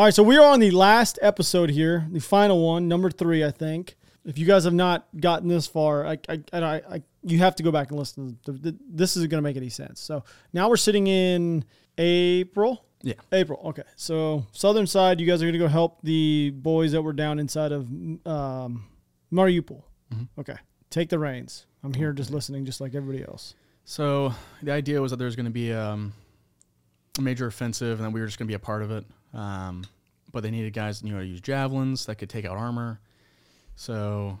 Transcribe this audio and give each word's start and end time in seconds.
All 0.00 0.06
right, 0.06 0.14
so 0.14 0.22
we 0.22 0.38
are 0.38 0.46
on 0.46 0.60
the 0.60 0.70
last 0.70 1.18
episode 1.20 1.68
here, 1.68 2.06
the 2.10 2.20
final 2.20 2.66
one, 2.66 2.88
number 2.88 3.10
three, 3.10 3.44
I 3.44 3.50
think. 3.50 3.96
If 4.24 4.38
you 4.38 4.46
guys 4.46 4.64
have 4.64 4.72
not 4.72 5.06
gotten 5.20 5.46
this 5.46 5.66
far, 5.66 6.06
I, 6.06 6.18
I, 6.26 6.40
I, 6.54 6.62
I 6.64 7.02
you 7.22 7.36
have 7.40 7.54
to 7.56 7.62
go 7.62 7.70
back 7.70 7.90
and 7.90 7.98
listen. 7.98 8.38
To 8.46 8.52
the, 8.52 8.74
this 8.88 9.18
isn't 9.18 9.30
going 9.30 9.42
to 9.42 9.46
make 9.46 9.58
any 9.58 9.68
sense. 9.68 10.00
So 10.00 10.24
now 10.54 10.70
we're 10.70 10.78
sitting 10.78 11.06
in 11.06 11.66
April. 11.98 12.82
Yeah. 13.02 13.12
April. 13.30 13.60
Okay. 13.62 13.82
So 13.94 14.46
southern 14.52 14.86
side, 14.86 15.20
you 15.20 15.26
guys 15.26 15.42
are 15.42 15.44
going 15.44 15.52
to 15.52 15.58
go 15.58 15.68
help 15.68 16.00
the 16.02 16.48
boys 16.48 16.92
that 16.92 17.02
were 17.02 17.12
down 17.12 17.38
inside 17.38 17.70
of 17.70 17.86
um, 18.26 18.86
Mariupol. 19.30 19.82
Okay. 20.38 20.56
Take 20.88 21.10
the 21.10 21.18
reins. 21.18 21.66
I'm 21.84 21.92
here 21.92 22.14
just 22.14 22.30
listening, 22.30 22.64
just 22.64 22.80
like 22.80 22.94
everybody 22.94 23.22
else. 23.22 23.54
So 23.84 24.32
the 24.62 24.72
idea 24.72 25.02
was 25.02 25.10
that 25.10 25.18
there 25.18 25.26
was 25.26 25.36
going 25.36 25.44
to 25.44 25.50
be 25.50 25.74
um, 25.74 26.14
a 27.18 27.20
major 27.20 27.46
offensive, 27.46 27.98
and 27.98 28.06
that 28.06 28.12
we 28.12 28.20
were 28.20 28.26
just 28.26 28.38
going 28.38 28.46
to 28.46 28.50
be 28.50 28.54
a 28.54 28.58
part 28.58 28.82
of 28.82 28.90
it. 28.90 29.04
Um, 29.32 29.84
but 30.32 30.42
they 30.42 30.50
needed 30.50 30.72
guys, 30.72 31.00
that 31.00 31.06
knew 31.06 31.14
how 31.14 31.20
to 31.20 31.26
use 31.26 31.40
javelins 31.40 32.06
that 32.06 32.16
could 32.16 32.30
take 32.30 32.44
out 32.44 32.56
armor. 32.56 33.00
So 33.76 34.38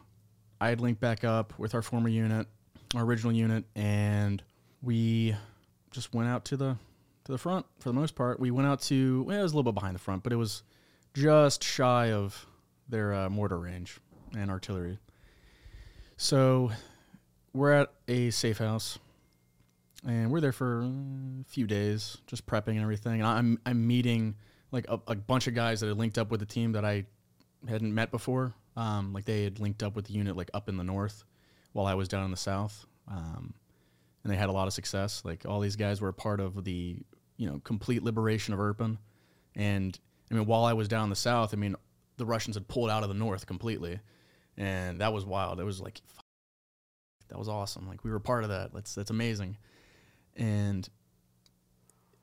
I 0.60 0.68
had 0.68 0.80
linked 0.80 1.00
back 1.00 1.24
up 1.24 1.58
with 1.58 1.74
our 1.74 1.82
former 1.82 2.08
unit, 2.08 2.46
our 2.94 3.02
original 3.02 3.32
unit, 3.32 3.64
and 3.74 4.42
we 4.82 5.34
just 5.90 6.14
went 6.14 6.28
out 6.28 6.44
to 6.46 6.56
the 6.56 6.76
to 7.24 7.32
the 7.32 7.38
front 7.38 7.66
for 7.78 7.88
the 7.88 7.94
most 7.94 8.14
part. 8.14 8.40
We 8.40 8.50
went 8.50 8.68
out 8.68 8.82
to 8.82 9.24
well, 9.24 9.38
it 9.38 9.42
was 9.42 9.52
a 9.52 9.56
little 9.56 9.72
bit 9.72 9.78
behind 9.78 9.94
the 9.94 10.00
front, 10.00 10.22
but 10.22 10.32
it 10.32 10.36
was 10.36 10.62
just 11.14 11.64
shy 11.64 12.12
of 12.12 12.46
their 12.88 13.14
uh, 13.14 13.30
mortar 13.30 13.58
range 13.58 13.98
and 14.36 14.50
artillery. 14.50 14.98
So 16.16 16.70
we're 17.52 17.72
at 17.72 17.92
a 18.08 18.30
safe 18.30 18.58
house, 18.58 18.98
and 20.06 20.30
we're 20.30 20.40
there 20.40 20.52
for 20.52 20.82
a 20.82 21.44
few 21.48 21.66
days, 21.66 22.18
just 22.26 22.46
prepping 22.46 22.72
and 22.72 22.80
everything. 22.82 23.20
And 23.20 23.26
I'm 23.26 23.58
I'm 23.64 23.86
meeting 23.86 24.36
like 24.72 24.86
a, 24.88 25.00
a 25.06 25.14
bunch 25.14 25.46
of 25.46 25.54
guys 25.54 25.80
that 25.80 25.88
had 25.88 25.96
linked 25.98 26.18
up 26.18 26.30
with 26.30 26.40
the 26.40 26.46
team 26.46 26.72
that 26.72 26.84
I 26.84 27.06
hadn't 27.68 27.94
met 27.94 28.10
before. 28.10 28.54
Um, 28.76 29.12
like 29.12 29.24
they 29.24 29.44
had 29.44 29.58
linked 29.58 29.82
up 29.82 29.96
with 29.96 30.06
the 30.06 30.12
unit 30.12 30.36
like 30.36 30.50
up 30.54 30.68
in 30.68 30.76
the 30.76 30.84
north, 30.84 31.24
while 31.72 31.86
I 31.86 31.94
was 31.94 32.08
down 32.08 32.24
in 32.24 32.30
the 32.30 32.36
south. 32.36 32.86
Um, 33.08 33.54
and 34.22 34.32
they 34.32 34.36
had 34.36 34.48
a 34.48 34.52
lot 34.52 34.66
of 34.66 34.72
success. 34.72 35.22
Like 35.24 35.44
all 35.46 35.60
these 35.60 35.76
guys 35.76 36.00
were 36.00 36.08
a 36.08 36.14
part 36.14 36.40
of 36.40 36.64
the 36.64 36.96
you 37.36 37.48
know 37.48 37.60
complete 37.64 38.02
liberation 38.02 38.54
of 38.54 38.60
Irpin, 38.60 38.98
and 39.54 39.98
I 40.30 40.34
mean 40.34 40.46
while 40.46 40.64
I 40.64 40.72
was 40.72 40.88
down 40.88 41.04
in 41.04 41.10
the 41.10 41.16
south, 41.16 41.52
I 41.52 41.56
mean 41.56 41.74
the 42.16 42.26
Russians 42.26 42.56
had 42.56 42.68
pulled 42.68 42.90
out 42.90 43.02
of 43.02 43.08
the 43.08 43.14
north 43.14 43.46
completely, 43.46 43.98
and 44.56 45.00
that 45.00 45.12
was 45.12 45.24
wild. 45.24 45.58
It 45.58 45.64
was 45.64 45.80
like 45.80 46.00
that 47.28 47.38
was 47.38 47.48
awesome. 47.48 47.88
Like 47.88 48.04
we 48.04 48.10
were 48.10 48.20
part 48.20 48.44
of 48.44 48.50
that. 48.50 48.72
That's 48.72 48.94
that's 48.94 49.10
amazing, 49.10 49.56
and 50.36 50.88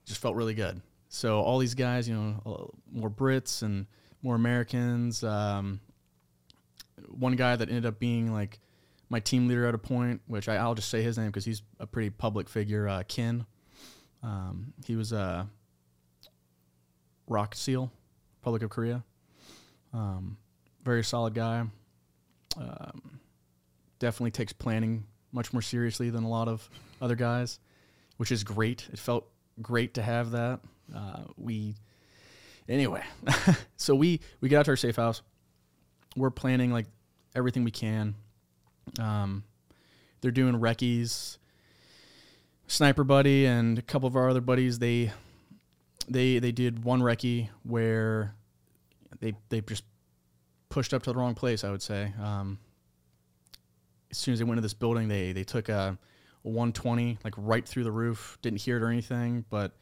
just 0.05 0.21
felt 0.21 0.35
really 0.35 0.53
good. 0.53 0.81
So 1.09 1.39
all 1.39 1.59
these 1.59 1.75
guys, 1.75 2.07
you 2.07 2.15
know, 2.15 2.41
uh, 2.45 2.65
more 2.91 3.09
Brits 3.09 3.61
and 3.61 3.87
more 4.21 4.35
Americans. 4.35 5.23
Um, 5.23 5.79
one 7.09 7.35
guy 7.35 7.55
that 7.55 7.69
ended 7.69 7.85
up 7.85 7.99
being 7.99 8.33
like 8.33 8.59
my 9.09 9.19
team 9.19 9.47
leader 9.47 9.65
at 9.65 9.73
a 9.73 9.77
point, 9.77 10.21
which 10.27 10.49
I, 10.49 10.55
I'll 10.57 10.75
just 10.75 10.89
say 10.89 11.01
his 11.01 11.17
name 11.17 11.27
because 11.27 11.45
he's 11.45 11.61
a 11.79 11.87
pretty 11.87 12.09
public 12.09 12.49
figure. 12.49 12.87
Uh, 12.87 13.03
Kin. 13.07 13.45
Um, 14.23 14.73
he 14.85 14.95
was 14.95 15.11
a 15.13 15.47
ROK 17.27 17.55
SEAL, 17.55 17.91
Republic 18.39 18.63
of 18.63 18.69
Korea. 18.69 19.03
Um, 19.93 20.37
very 20.83 21.03
solid 21.03 21.33
guy. 21.33 21.65
Um, 22.57 23.19
definitely 23.99 24.31
takes 24.31 24.53
planning 24.53 25.05
much 25.31 25.53
more 25.53 25.61
seriously 25.61 26.09
than 26.09 26.23
a 26.23 26.29
lot 26.29 26.47
of 26.47 26.69
other 27.01 27.15
guys, 27.15 27.59
which 28.17 28.31
is 28.31 28.43
great. 28.43 28.87
It 28.91 28.99
felt 28.99 29.27
great 29.61 29.93
to 29.95 30.01
have 30.01 30.31
that. 30.31 30.59
Uh, 30.95 31.23
we 31.37 31.75
anyway, 32.67 33.03
so 33.77 33.95
we 33.95 34.21
we 34.41 34.49
get 34.49 34.59
out 34.59 34.65
to 34.65 34.71
our 34.71 34.77
safe 34.77 34.95
house. 34.95 35.21
We're 36.15 36.31
planning 36.31 36.71
like 36.71 36.87
everything 37.35 37.63
we 37.63 37.71
can. 37.71 38.15
Um, 38.99 39.43
they're 40.21 40.31
doing 40.31 40.55
recce's. 40.55 41.37
Sniper 42.69 43.05
buddy 43.05 43.45
and 43.45 43.79
a 43.79 43.81
couple 43.81 44.07
of 44.07 44.17
our 44.17 44.29
other 44.29 44.41
buddies 44.41 44.77
they 44.79 45.09
they 46.09 46.39
they 46.39 46.51
did 46.51 46.83
one 46.83 47.01
recce 47.01 47.47
where 47.63 48.35
they 49.21 49.35
they 49.47 49.61
just 49.61 49.85
pushed 50.67 50.93
up 50.93 51.03
to 51.03 51.11
the 51.11 51.17
wrong 51.17 51.33
place. 51.33 51.63
I 51.63 51.71
would 51.71 51.81
say. 51.81 52.13
Um, 52.21 52.59
as 54.11 54.17
soon 54.17 54.33
as 54.33 54.39
they 54.39 54.45
went 54.45 54.57
to 54.57 54.61
this 54.61 54.73
building, 54.73 55.07
they 55.07 55.31
they 55.31 55.43
took 55.43 55.69
a 55.69 55.97
120 56.43 57.19
like 57.23 57.33
right 57.37 57.67
through 57.67 57.83
the 57.83 57.91
roof. 57.91 58.37
Didn't 58.41 58.61
hear 58.61 58.77
it 58.77 58.83
or 58.83 58.89
anything, 58.89 59.45
but 59.49 59.73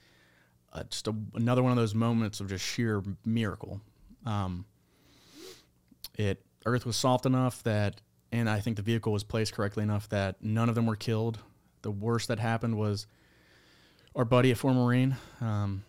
uh, 0.76 0.84
just 0.84 1.08
a, 1.08 1.16
another 1.34 1.64
one 1.64 1.72
of 1.72 1.78
those 1.78 1.96
moments 1.96 2.40
of 2.42 2.50
just 2.50 2.64
sheer 2.64 3.02
miracle. 3.26 3.82
Um, 4.26 4.66
it 6.16 6.42
Earth 6.66 6.86
was 6.86 6.96
soft 6.96 7.26
enough 7.26 7.64
that, 7.64 8.02
and 8.32 8.50
I 8.50 8.60
think 8.60 8.76
the 8.76 8.84
vehicle 8.84 9.14
was 9.14 9.24
placed 9.24 9.54
correctly 9.54 9.84
enough 9.84 10.10
that 10.10 10.42
none 10.42 10.68
of 10.68 10.76
them 10.76 10.86
were 10.86 10.96
killed. 10.96 11.40
The 11.84 11.92
worst 11.92 12.28
that 12.28 12.40
happened 12.40 12.78
was 12.78 13.08
our 14.16 14.26
buddy, 14.26 14.52
a 14.52 14.56
former 14.56 14.84
Marine, 14.84 15.16
um, 15.40 15.84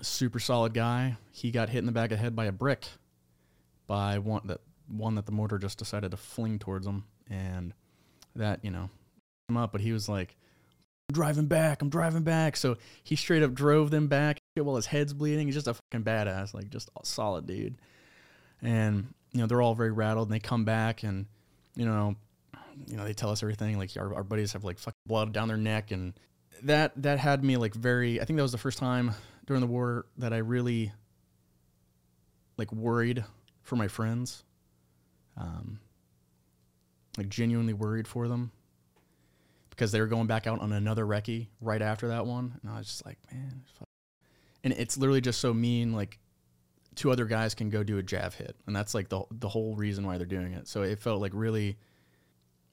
super 0.00 0.38
solid 0.38 0.72
guy. 0.72 1.16
He 1.32 1.50
got 1.50 1.68
hit 1.68 1.78
in 1.78 1.86
the 1.86 1.92
back 1.92 2.12
of 2.12 2.18
the 2.18 2.22
head 2.22 2.36
by 2.36 2.46
a 2.46 2.52
brick, 2.52 2.86
by 3.86 4.18
one 4.18 4.42
that 4.46 4.60
one 4.86 5.16
that 5.16 5.26
the 5.26 5.32
mortar 5.32 5.58
just 5.58 5.78
decided 5.78 6.12
to 6.12 6.16
fling 6.16 6.58
towards 6.58 6.86
him, 6.86 7.04
and 7.28 7.74
that 8.36 8.64
you 8.64 8.70
know 8.70 8.88
him 9.48 9.56
up. 9.56 9.72
But 9.72 9.80
he 9.80 9.92
was 9.92 10.08
like, 10.08 10.36
"I'm 11.08 11.14
driving 11.14 11.46
back. 11.46 11.82
I'm 11.82 11.90
driving 11.90 12.22
back." 12.22 12.56
So 12.56 12.76
he 13.02 13.16
straight 13.16 13.42
up 13.42 13.54
drove 13.54 13.90
them 13.90 14.08
back 14.08 14.38
while 14.56 14.76
his 14.76 14.86
head's 14.86 15.14
bleeding. 15.14 15.46
He's 15.46 15.54
just 15.54 15.68
a 15.68 15.74
fucking 15.74 16.04
badass, 16.04 16.54
like 16.54 16.70
just 16.70 16.90
a 17.00 17.06
solid 17.06 17.46
dude. 17.46 17.76
And 18.60 19.14
you 19.32 19.40
know 19.40 19.46
they're 19.46 19.62
all 19.62 19.74
very 19.74 19.92
rattled, 19.92 20.28
and 20.28 20.34
they 20.34 20.40
come 20.40 20.64
back, 20.64 21.02
and 21.02 21.26
you 21.74 21.86
know, 21.86 22.16
you 22.86 22.96
know 22.96 23.04
they 23.04 23.14
tell 23.14 23.30
us 23.30 23.42
everything. 23.42 23.78
Like 23.78 23.96
our, 23.96 24.14
our 24.14 24.24
buddies 24.24 24.52
have 24.52 24.64
like 24.64 24.78
fucking 24.78 24.98
blood 25.06 25.32
down 25.32 25.48
their 25.48 25.56
neck, 25.56 25.90
and 25.90 26.14
that 26.62 26.92
that 27.02 27.18
had 27.18 27.44
me 27.44 27.56
like 27.56 27.74
very. 27.74 28.20
I 28.20 28.24
think 28.24 28.36
that 28.36 28.42
was 28.42 28.52
the 28.52 28.58
first 28.58 28.78
time 28.78 29.12
during 29.46 29.60
the 29.60 29.66
war 29.66 30.06
that 30.18 30.32
I 30.32 30.38
really 30.38 30.92
like 32.56 32.72
worried 32.72 33.24
for 33.62 33.76
my 33.76 33.88
friends. 33.88 34.44
Um, 35.36 35.78
like 37.16 37.28
genuinely 37.28 37.72
worried 37.72 38.08
for 38.08 38.28
them 38.28 38.50
because 39.78 39.92
they 39.92 40.00
were 40.00 40.08
going 40.08 40.26
back 40.26 40.48
out 40.48 40.60
on 40.60 40.72
another 40.72 41.06
recce 41.06 41.46
right 41.60 41.80
after 41.80 42.08
that 42.08 42.26
one, 42.26 42.58
and 42.60 42.70
I 42.70 42.78
was 42.78 42.88
just 42.88 43.06
like, 43.06 43.16
man, 43.32 43.62
fuck. 43.78 43.86
and 44.64 44.72
it's 44.72 44.98
literally 44.98 45.20
just 45.20 45.40
so 45.40 45.54
mean. 45.54 45.92
Like 45.92 46.18
two 46.96 47.12
other 47.12 47.26
guys 47.26 47.54
can 47.54 47.70
go 47.70 47.84
do 47.84 47.98
a 47.98 48.02
jav 48.02 48.34
hit, 48.34 48.56
and 48.66 48.74
that's 48.74 48.92
like 48.92 49.08
the 49.08 49.22
the 49.30 49.48
whole 49.48 49.76
reason 49.76 50.04
why 50.04 50.18
they're 50.18 50.26
doing 50.26 50.52
it. 50.52 50.66
So 50.66 50.82
it 50.82 50.98
felt 50.98 51.20
like 51.20 51.30
really, 51.32 51.76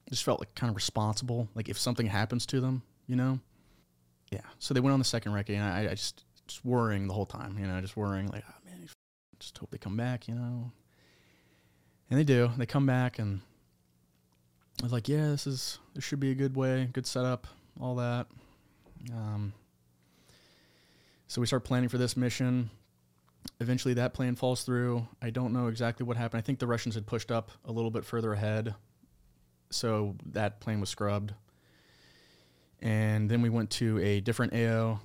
just 0.10 0.24
felt 0.24 0.40
like 0.40 0.56
kind 0.56 0.72
of 0.72 0.76
responsible. 0.76 1.48
Like 1.54 1.70
if 1.70 1.78
something 1.78 2.08
happens 2.08 2.48
to 2.48 2.60
them, 2.60 2.82
you 3.06 3.16
know, 3.16 3.40
yeah. 4.32 4.42
So 4.58 4.74
they 4.74 4.80
went 4.80 4.94
on 4.94 5.00
the 5.00 5.06
second 5.06 5.34
recce, 5.34 5.52
and 5.56 5.64
I, 5.64 5.92
I 5.92 5.94
just 5.94 6.26
just 6.48 6.66
worrying 6.66 7.08
the 7.08 7.14
whole 7.14 7.28
time, 7.28 7.60
you 7.60 7.68
know, 7.68 7.80
just 7.82 7.96
worrying 7.96 8.28
like, 8.30 8.44
oh 8.50 8.54
man, 8.66 8.90
just 9.40 9.56
hope 9.60 9.70
they 9.70 9.78
come 9.78 9.96
back, 9.96 10.28
you 10.28 10.34
know. 10.34 10.72
And 12.10 12.20
they 12.20 12.24
do. 12.24 12.50
They 12.58 12.66
come 12.66 12.88
back, 12.88 13.20
and 13.20 13.42
I 14.82 14.84
was 14.84 14.92
like, 14.92 15.08
yeah, 15.08 15.28
this 15.28 15.48
is 15.48 15.80
this 15.94 16.04
should 16.04 16.20
be 16.20 16.32
a 16.32 16.36
good 16.36 16.56
way, 16.56 16.90
good 16.92 17.06
setup, 17.06 17.48
all 17.80 17.96
that. 17.96 18.28
Um, 19.12 19.54
so 21.28 21.42
we 21.42 21.48
start 21.48 21.64
planning 21.64 21.90
for 21.90 21.98
this 21.98 22.18
mission. 22.18 22.70
Eventually, 23.60 23.94
that 23.94 24.14
plan 24.14 24.36
falls 24.36 24.64
through. 24.64 25.08
I 25.22 25.30
don't 25.30 25.54
know 25.54 25.68
exactly 25.68 26.06
what 26.06 26.18
happened. 26.18 26.40
I 26.40 26.42
think 26.42 26.60
the 26.60 26.68
Russians 26.68 26.96
had 26.96 27.06
pushed 27.06 27.32
up 27.32 27.52
a 27.64 27.72
little 27.72 27.92
bit 27.92 28.04
further 28.04 28.34
ahead, 28.34 28.76
so 29.70 30.16
that 30.32 30.60
plane 30.60 30.80
was 30.80 30.90
scrubbed. 30.90 31.34
And 32.82 33.30
then 33.30 33.42
we 33.42 33.50
went 33.50 33.70
to 33.72 33.98
a 34.00 34.20
different 34.20 34.54
AO. 34.54 35.00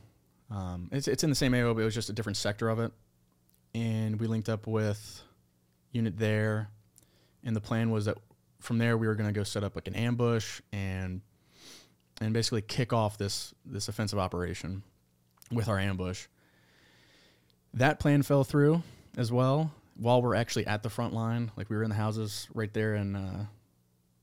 Um, 0.51 0.89
it's 0.91 1.07
it's 1.07 1.23
in 1.23 1.31
the 1.31 1.37
same 1.37 1.55
AO, 1.55 1.75
but 1.75 1.83
it 1.83 1.85
was 1.85 1.95
just 1.95 2.11
a 2.11 2.13
different 2.13 2.37
sector 2.37 2.69
of 2.69 2.81
it. 2.81 2.93
And 3.75 4.19
we 4.19 4.27
linked 4.27 4.49
up 4.49 4.67
with 4.67 5.23
unit 5.93 6.19
there, 6.19 6.71
and 7.45 7.55
the 7.55 7.61
plan 7.61 7.91
was 7.91 8.07
that 8.07 8.19
from 8.61 8.79
there 8.79 8.97
we 8.97 9.07
were 9.07 9.15
going 9.15 9.29
to 9.29 9.39
go 9.39 9.43
set 9.43 9.65
up 9.65 9.75
like 9.75 9.89
an 9.89 9.95
ambush 9.97 10.61
and 10.73 11.21
and 12.21 12.35
basically 12.35 12.63
kick 12.63 12.93
off 12.93 13.19
this 13.19 13.55
this 13.65 13.89
offensive 13.89 14.19
operation 14.19 14.83
with 15.51 15.69
our 15.69 15.79
ambush. 15.79 16.27
That 17.75 17.99
plan 17.99 18.23
fell 18.23 18.45
through 18.45 18.83
as 19.17 19.33
well. 19.33 19.73
While 19.97 20.23
we're 20.23 20.35
actually 20.35 20.67
at 20.67 20.83
the 20.83 20.91
front 20.91 21.13
line, 21.13 21.51
like 21.57 21.69
we 21.69 21.77
were 21.77 21.83
in 21.83 21.91
the 21.91 21.97
houses 21.97 22.49
right 22.55 22.73
there 22.73 22.95
and 22.95 23.17
uh, 23.17 23.45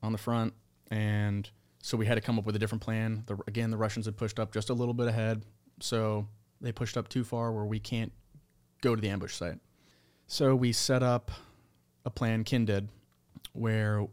on 0.02 0.12
the 0.12 0.18
front, 0.18 0.54
and 0.90 1.50
so 1.82 1.98
we 1.98 2.06
had 2.06 2.16
to 2.16 2.22
come 2.22 2.40
up 2.40 2.46
with 2.46 2.56
a 2.56 2.60
different 2.60 2.82
plan. 2.82 3.24
The, 3.28 3.38
again, 3.48 3.70
the 3.70 3.78
Russians 3.78 4.06
had 4.06 4.18
pushed 4.18 4.40
up 4.40 4.52
just 4.52 4.70
a 4.70 4.74
little 4.74 4.94
bit 4.94 5.08
ahead, 5.08 5.44
so 5.80 6.28
they 6.62 6.72
pushed 6.72 6.98
up 6.98 7.10
too 7.10 7.24
far 7.24 7.52
where 7.52 7.66
we 7.66 7.80
can't 7.80 8.12
go 8.82 8.96
to 8.96 9.02
the 9.02 9.10
ambush 9.10 9.36
site. 9.36 9.60
So 10.26 10.56
we 10.56 10.72
set 10.72 11.04
up 11.04 11.32
a 12.06 12.10
plan, 12.10 12.44
Kin 12.44 12.66
did, 12.66 12.90
where 13.54 14.06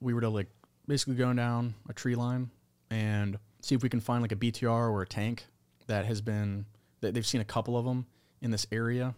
we 0.00 0.14
were 0.14 0.20
to 0.20 0.28
like 0.28 0.48
basically 0.86 1.14
go 1.14 1.32
down 1.32 1.74
a 1.88 1.92
tree 1.92 2.14
line 2.14 2.50
and 2.90 3.38
see 3.60 3.74
if 3.74 3.82
we 3.82 3.88
can 3.88 4.00
find 4.00 4.22
like 4.22 4.32
a 4.32 4.36
BTR 4.36 4.90
or 4.90 5.02
a 5.02 5.06
tank 5.06 5.44
that 5.86 6.06
has 6.06 6.20
been 6.20 6.66
that 7.00 7.14
they've 7.14 7.26
seen 7.26 7.40
a 7.40 7.44
couple 7.44 7.76
of 7.76 7.84
them 7.84 8.06
in 8.40 8.50
this 8.50 8.66
area 8.72 9.14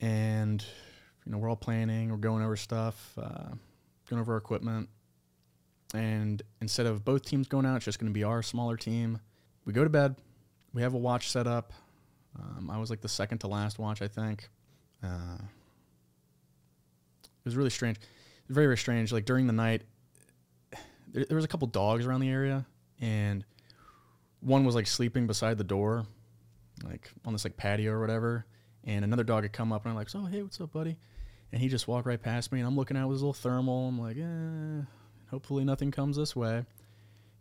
and 0.00 0.64
you 1.24 1.32
know 1.32 1.38
we're 1.38 1.48
all 1.48 1.56
planning, 1.56 2.10
we're 2.10 2.16
going 2.16 2.42
over 2.42 2.56
stuff, 2.56 3.12
uh, 3.18 3.54
going 4.08 4.20
over 4.20 4.32
our 4.32 4.38
equipment, 4.38 4.88
and 5.94 6.42
instead 6.60 6.86
of 6.86 7.04
both 7.04 7.24
teams 7.24 7.48
going 7.48 7.64
out, 7.64 7.76
it's 7.76 7.84
just 7.84 7.98
going 7.98 8.10
to 8.10 8.14
be 8.14 8.24
our 8.24 8.42
smaller 8.42 8.76
team. 8.76 9.18
We 9.64 9.72
go 9.72 9.84
to 9.84 9.90
bed. 9.90 10.16
We 10.74 10.82
have 10.82 10.94
a 10.94 10.98
watch 10.98 11.30
set 11.30 11.46
up. 11.46 11.72
Um, 12.38 12.68
I 12.70 12.78
was 12.78 12.90
like 12.90 13.00
the 13.00 13.08
second 13.08 13.38
to 13.38 13.46
last 13.46 13.78
watch, 13.78 14.02
I 14.02 14.08
think. 14.08 14.48
Uh, 15.02 15.38
it 17.22 17.44
was 17.44 17.56
really 17.56 17.70
strange, 17.70 17.98
very 18.48 18.66
very 18.66 18.78
strange. 18.78 19.12
Like 19.12 19.24
during 19.24 19.46
the 19.46 19.52
night, 19.52 19.82
there, 21.14 21.24
there 21.24 21.36
was 21.36 21.44
a 21.44 21.48
couple 21.48 21.66
dogs 21.68 22.04
around 22.04 22.20
the 22.20 22.28
area, 22.28 22.66
and 23.00 23.44
one 24.40 24.64
was 24.64 24.74
like 24.74 24.86
sleeping 24.86 25.26
beside 25.26 25.56
the 25.56 25.64
door, 25.64 26.04
like 26.84 27.10
on 27.24 27.32
this 27.32 27.44
like 27.44 27.56
patio 27.56 27.92
or 27.92 28.00
whatever. 28.00 28.44
And 28.86 29.04
another 29.04 29.24
dog 29.24 29.44
had 29.44 29.52
come 29.54 29.72
up, 29.72 29.84
and 29.84 29.90
I'm 29.90 29.96
like, 29.96 30.10
"So 30.10 30.24
hey, 30.24 30.42
what's 30.42 30.60
up, 30.60 30.72
buddy?" 30.72 30.98
And 31.52 31.62
he 31.62 31.68
just 31.68 31.88
walked 31.88 32.06
right 32.06 32.20
past 32.20 32.52
me, 32.52 32.58
and 32.58 32.66
I'm 32.66 32.76
looking 32.76 32.96
at 32.96 33.08
his 33.08 33.22
little 33.22 33.32
thermal. 33.32 33.88
I'm 33.88 33.98
like, 33.98 34.18
"Eh, 34.18 34.84
hopefully 35.30 35.64
nothing 35.64 35.90
comes 35.90 36.16
this 36.16 36.36
way." 36.36 36.64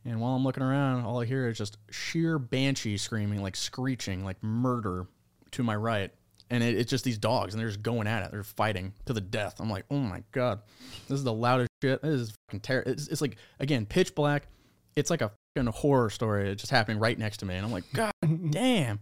And 0.06 0.20
while 0.22 0.36
I'm 0.36 0.44
looking 0.44 0.64
around, 0.64 1.06
all 1.06 1.22
I 1.22 1.26
hear 1.26 1.48
is 1.48 1.58
just 1.58 1.78
sheer 1.90 2.38
banshee 2.38 2.98
screaming, 2.98 3.42
like 3.42 3.56
screeching, 3.56 4.24
like 4.24 4.42
murder 4.44 5.08
to 5.52 5.64
my 5.64 5.76
right. 5.76 6.12
And 6.50 6.62
it, 6.62 6.76
it's 6.76 6.90
just 6.90 7.06
these 7.06 7.18
dogs, 7.18 7.54
and 7.54 7.60
they're 7.60 7.70
just 7.70 7.82
going 7.82 8.06
at 8.06 8.24
it. 8.24 8.32
They're 8.32 8.44
fighting 8.44 8.94
to 9.06 9.14
the 9.14 9.22
death. 9.22 9.60
I'm 9.60 9.70
like, 9.70 9.86
oh 9.90 9.98
my 9.98 10.22
god, 10.32 10.62
this 11.08 11.18
is 11.18 11.24
the 11.24 11.34
loudest 11.34 11.70
shit. 11.84 12.02
This 12.02 12.22
is 12.22 12.34
fucking 12.48 12.62
terrible. 12.62 12.92
It's, 12.92 13.08
it's 13.08 13.22
like 13.22 13.38
again, 13.60 13.86
pitch 13.86 14.16
black. 14.16 14.48
It's 14.96 15.10
like 15.10 15.22
a 15.22 15.32
fucking 15.56 15.72
horror 15.72 16.10
story. 16.10 16.50
It's 16.50 16.62
just 16.62 16.72
happening 16.72 17.00
right 17.00 17.18
next 17.18 17.38
to 17.38 17.46
me, 17.46 17.56
and 17.56 17.66
I'm 17.66 17.72
like, 17.72 17.86
god 17.94 18.14
damn. 18.52 19.00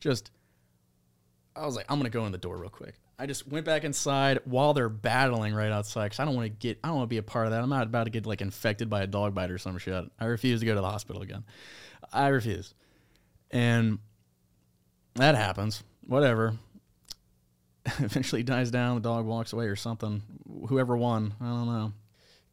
Just, 0.00 0.30
I 1.56 1.64
was 1.64 1.76
like, 1.76 1.86
I'm 1.88 1.98
gonna 1.98 2.10
go 2.10 2.26
in 2.26 2.32
the 2.32 2.38
door 2.38 2.56
real 2.56 2.70
quick. 2.70 2.94
I 3.18 3.26
just 3.26 3.46
went 3.46 3.64
back 3.64 3.84
inside 3.84 4.40
while 4.44 4.74
they're 4.74 4.88
battling 4.88 5.54
right 5.54 5.70
outside 5.70 6.06
because 6.06 6.18
I 6.18 6.24
don't 6.24 6.34
want 6.34 6.46
to 6.46 6.50
get, 6.50 6.80
I 6.82 6.88
don't 6.88 6.96
want 6.96 7.06
to 7.06 7.14
be 7.14 7.18
a 7.18 7.22
part 7.22 7.46
of 7.46 7.52
that. 7.52 7.62
I'm 7.62 7.68
not 7.68 7.86
about 7.86 8.04
to 8.04 8.10
get 8.10 8.26
like 8.26 8.40
infected 8.40 8.90
by 8.90 9.02
a 9.02 9.06
dog 9.06 9.34
bite 9.34 9.52
or 9.52 9.58
some 9.58 9.78
shit. 9.78 10.04
I 10.18 10.24
refuse 10.24 10.60
to 10.60 10.66
go 10.66 10.74
to 10.74 10.80
the 10.80 10.90
hospital 10.90 11.22
again. 11.22 11.44
I 12.12 12.28
refuse. 12.28 12.74
And 13.52 14.00
that 15.14 15.36
happens. 15.36 15.84
Whatever. 16.06 16.58
Eventually 18.00 18.42
dies 18.42 18.72
down. 18.72 18.96
The 18.96 19.08
dog 19.08 19.26
walks 19.26 19.52
away 19.52 19.66
or 19.66 19.76
something. 19.76 20.22
Whoever 20.68 20.96
won, 20.96 21.34
I 21.40 21.44
don't 21.44 21.66
know. 21.66 21.92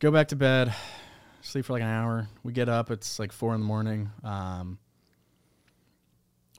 Go 0.01 0.11
back 0.11 0.27
to 0.29 0.35
bed. 0.35 0.73
Sleep 1.41 1.63
for 1.63 1.73
like 1.73 1.81
an 1.81 1.87
hour. 1.87 2.27
We 2.43 2.51
get 2.51 2.67
up. 2.67 2.91
It's 2.91 3.19
like 3.19 3.31
four 3.31 3.53
in 3.55 3.61
the 3.61 3.65
morning. 3.65 4.09
Um, 4.23 4.77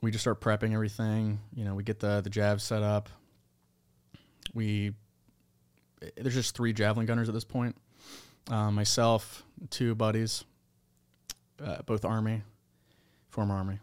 we 0.01 0.09
just 0.09 0.23
start 0.23 0.41
prepping 0.41 0.73
everything. 0.73 1.39
You 1.53 1.63
know, 1.63 1.75
we 1.75 1.83
get 1.83 1.99
the 1.99 2.21
the 2.21 2.31
javs 2.31 2.61
set 2.61 2.81
up 2.81 3.09
we 4.53 4.93
there's 6.15 6.33
just 6.33 6.55
three 6.55 6.73
javelin 6.73 7.05
gunners 7.05 7.29
at 7.29 7.33
this 7.33 7.43
point. 7.43 7.75
Uh, 8.49 8.71
myself, 8.71 9.43
two 9.69 9.95
buddies, 9.95 10.43
uh, 11.63 11.81
both 11.85 12.03
army, 12.03 12.41
former 13.29 13.55
army, 13.55 13.79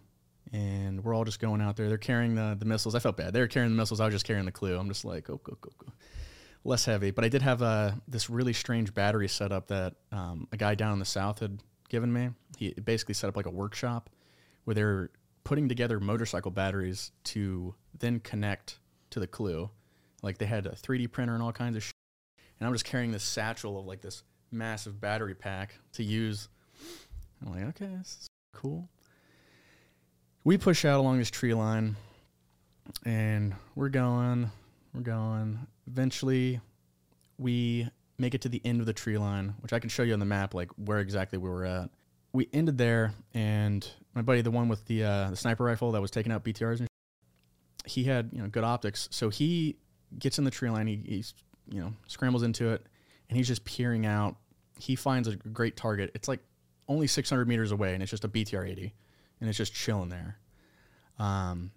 and 0.52 1.02
we're 1.02 1.14
all 1.14 1.24
just 1.24 1.40
going 1.40 1.62
out 1.62 1.76
there. 1.76 1.88
They're 1.88 1.98
carrying 1.98 2.34
the 2.34 2.56
the 2.58 2.66
missiles. 2.66 2.94
I 2.94 2.98
felt 2.98 3.16
bad. 3.16 3.32
They 3.32 3.40
were 3.40 3.48
carrying 3.48 3.72
the 3.72 3.80
missiles. 3.80 4.00
I 4.00 4.04
was 4.04 4.14
just 4.14 4.26
carrying 4.26 4.44
the 4.44 4.52
CLU. 4.52 4.76
I'm 4.76 4.88
just 4.88 5.04
like, 5.04 5.24
go 5.24 5.40
go 5.42 5.56
go 5.60 5.70
go, 5.78 5.92
less 6.64 6.84
heavy. 6.84 7.10
But 7.10 7.24
I 7.24 7.28
did 7.28 7.42
have 7.42 7.62
a 7.62 8.00
this 8.08 8.30
really 8.30 8.52
strange 8.52 8.94
battery 8.94 9.28
setup 9.28 9.68
that 9.68 9.94
um, 10.12 10.48
a 10.52 10.56
guy 10.56 10.74
down 10.74 10.92
in 10.92 10.98
the 10.98 11.04
south 11.04 11.40
had 11.40 11.62
given 11.88 12.12
me. 12.12 12.30
He 12.56 12.72
basically 12.72 13.14
set 13.14 13.28
up 13.28 13.36
like 13.36 13.46
a 13.46 13.50
workshop 13.50 14.10
where 14.64 14.74
they're 14.74 15.10
putting 15.44 15.68
together 15.68 15.98
motorcycle 16.00 16.50
batteries 16.50 17.12
to 17.24 17.74
then 17.98 18.20
connect 18.20 18.78
to 19.10 19.20
the 19.20 19.26
CLU 19.26 19.70
like 20.22 20.38
they 20.38 20.46
had 20.46 20.66
a 20.66 20.70
3D 20.70 21.10
printer 21.10 21.34
and 21.34 21.42
all 21.42 21.52
kinds 21.52 21.76
of 21.76 21.82
shit. 21.82 21.94
And 22.58 22.66
I'm 22.66 22.74
just 22.74 22.84
carrying 22.84 23.10
this 23.10 23.24
satchel 23.24 23.78
of 23.78 23.86
like 23.86 24.02
this 24.02 24.22
massive 24.50 25.00
battery 25.00 25.34
pack 25.34 25.76
to 25.94 26.04
use. 26.04 26.48
I'm 27.44 27.52
like, 27.52 27.64
okay, 27.70 27.94
this 27.98 28.18
is 28.20 28.26
cool. 28.54 28.88
We 30.44 30.58
push 30.58 30.84
out 30.84 31.00
along 31.00 31.18
this 31.18 31.30
tree 31.30 31.54
line 31.54 31.96
and 33.04 33.54
we're 33.74 33.88
going, 33.88 34.50
we're 34.94 35.02
going. 35.02 35.66
Eventually, 35.90 36.60
we 37.38 37.88
make 38.18 38.34
it 38.34 38.42
to 38.42 38.48
the 38.48 38.60
end 38.64 38.80
of 38.80 38.86
the 38.86 38.92
tree 38.92 39.18
line, 39.18 39.54
which 39.60 39.72
I 39.72 39.78
can 39.78 39.88
show 39.88 40.02
you 40.02 40.12
on 40.12 40.20
the 40.20 40.26
map, 40.26 40.54
like 40.54 40.70
where 40.76 40.98
exactly 40.98 41.38
we 41.38 41.48
were 41.48 41.64
at. 41.64 41.90
We 42.32 42.48
ended 42.52 42.78
there, 42.78 43.12
and 43.34 43.86
my 44.14 44.22
buddy, 44.22 44.42
the 44.42 44.52
one 44.52 44.68
with 44.68 44.84
the 44.86 45.02
uh, 45.04 45.30
the 45.30 45.36
sniper 45.36 45.64
rifle 45.64 45.92
that 45.92 46.00
was 46.00 46.10
taking 46.10 46.30
out 46.30 46.44
BTRs, 46.44 46.78
and 46.78 46.88
he 47.86 48.04
had 48.04 48.30
you 48.32 48.40
know 48.40 48.48
good 48.48 48.62
optics, 48.62 49.08
so 49.10 49.30
he 49.30 49.76
gets 50.18 50.38
in 50.38 50.44
the 50.44 50.50
tree 50.50 50.70
line. 50.70 50.86
He, 50.86 51.24
you 51.68 51.80
know 51.80 51.92
scrambles 52.06 52.42
into 52.42 52.70
it, 52.70 52.86
and 53.28 53.36
he's 53.36 53.48
just 53.48 53.64
peering 53.64 54.06
out. 54.06 54.36
He 54.78 54.94
finds 54.96 55.28
a 55.28 55.36
great 55.36 55.76
target. 55.76 56.10
It's 56.14 56.28
like 56.28 56.40
only 56.88 57.06
600 57.06 57.48
meters 57.48 57.72
away, 57.72 57.94
and 57.94 58.02
it's 58.02 58.10
just 58.10 58.24
a 58.24 58.28
BTR-80, 58.28 58.92
and 59.40 59.48
it's 59.48 59.58
just 59.58 59.74
chilling 59.74 60.08
there. 60.08 60.38
Um, 61.18 61.70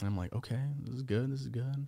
and 0.00 0.08
I'm 0.08 0.16
like, 0.16 0.32
okay, 0.34 0.60
this 0.84 0.94
is 0.94 1.02
good. 1.02 1.32
This 1.32 1.40
is 1.40 1.48
good. 1.48 1.86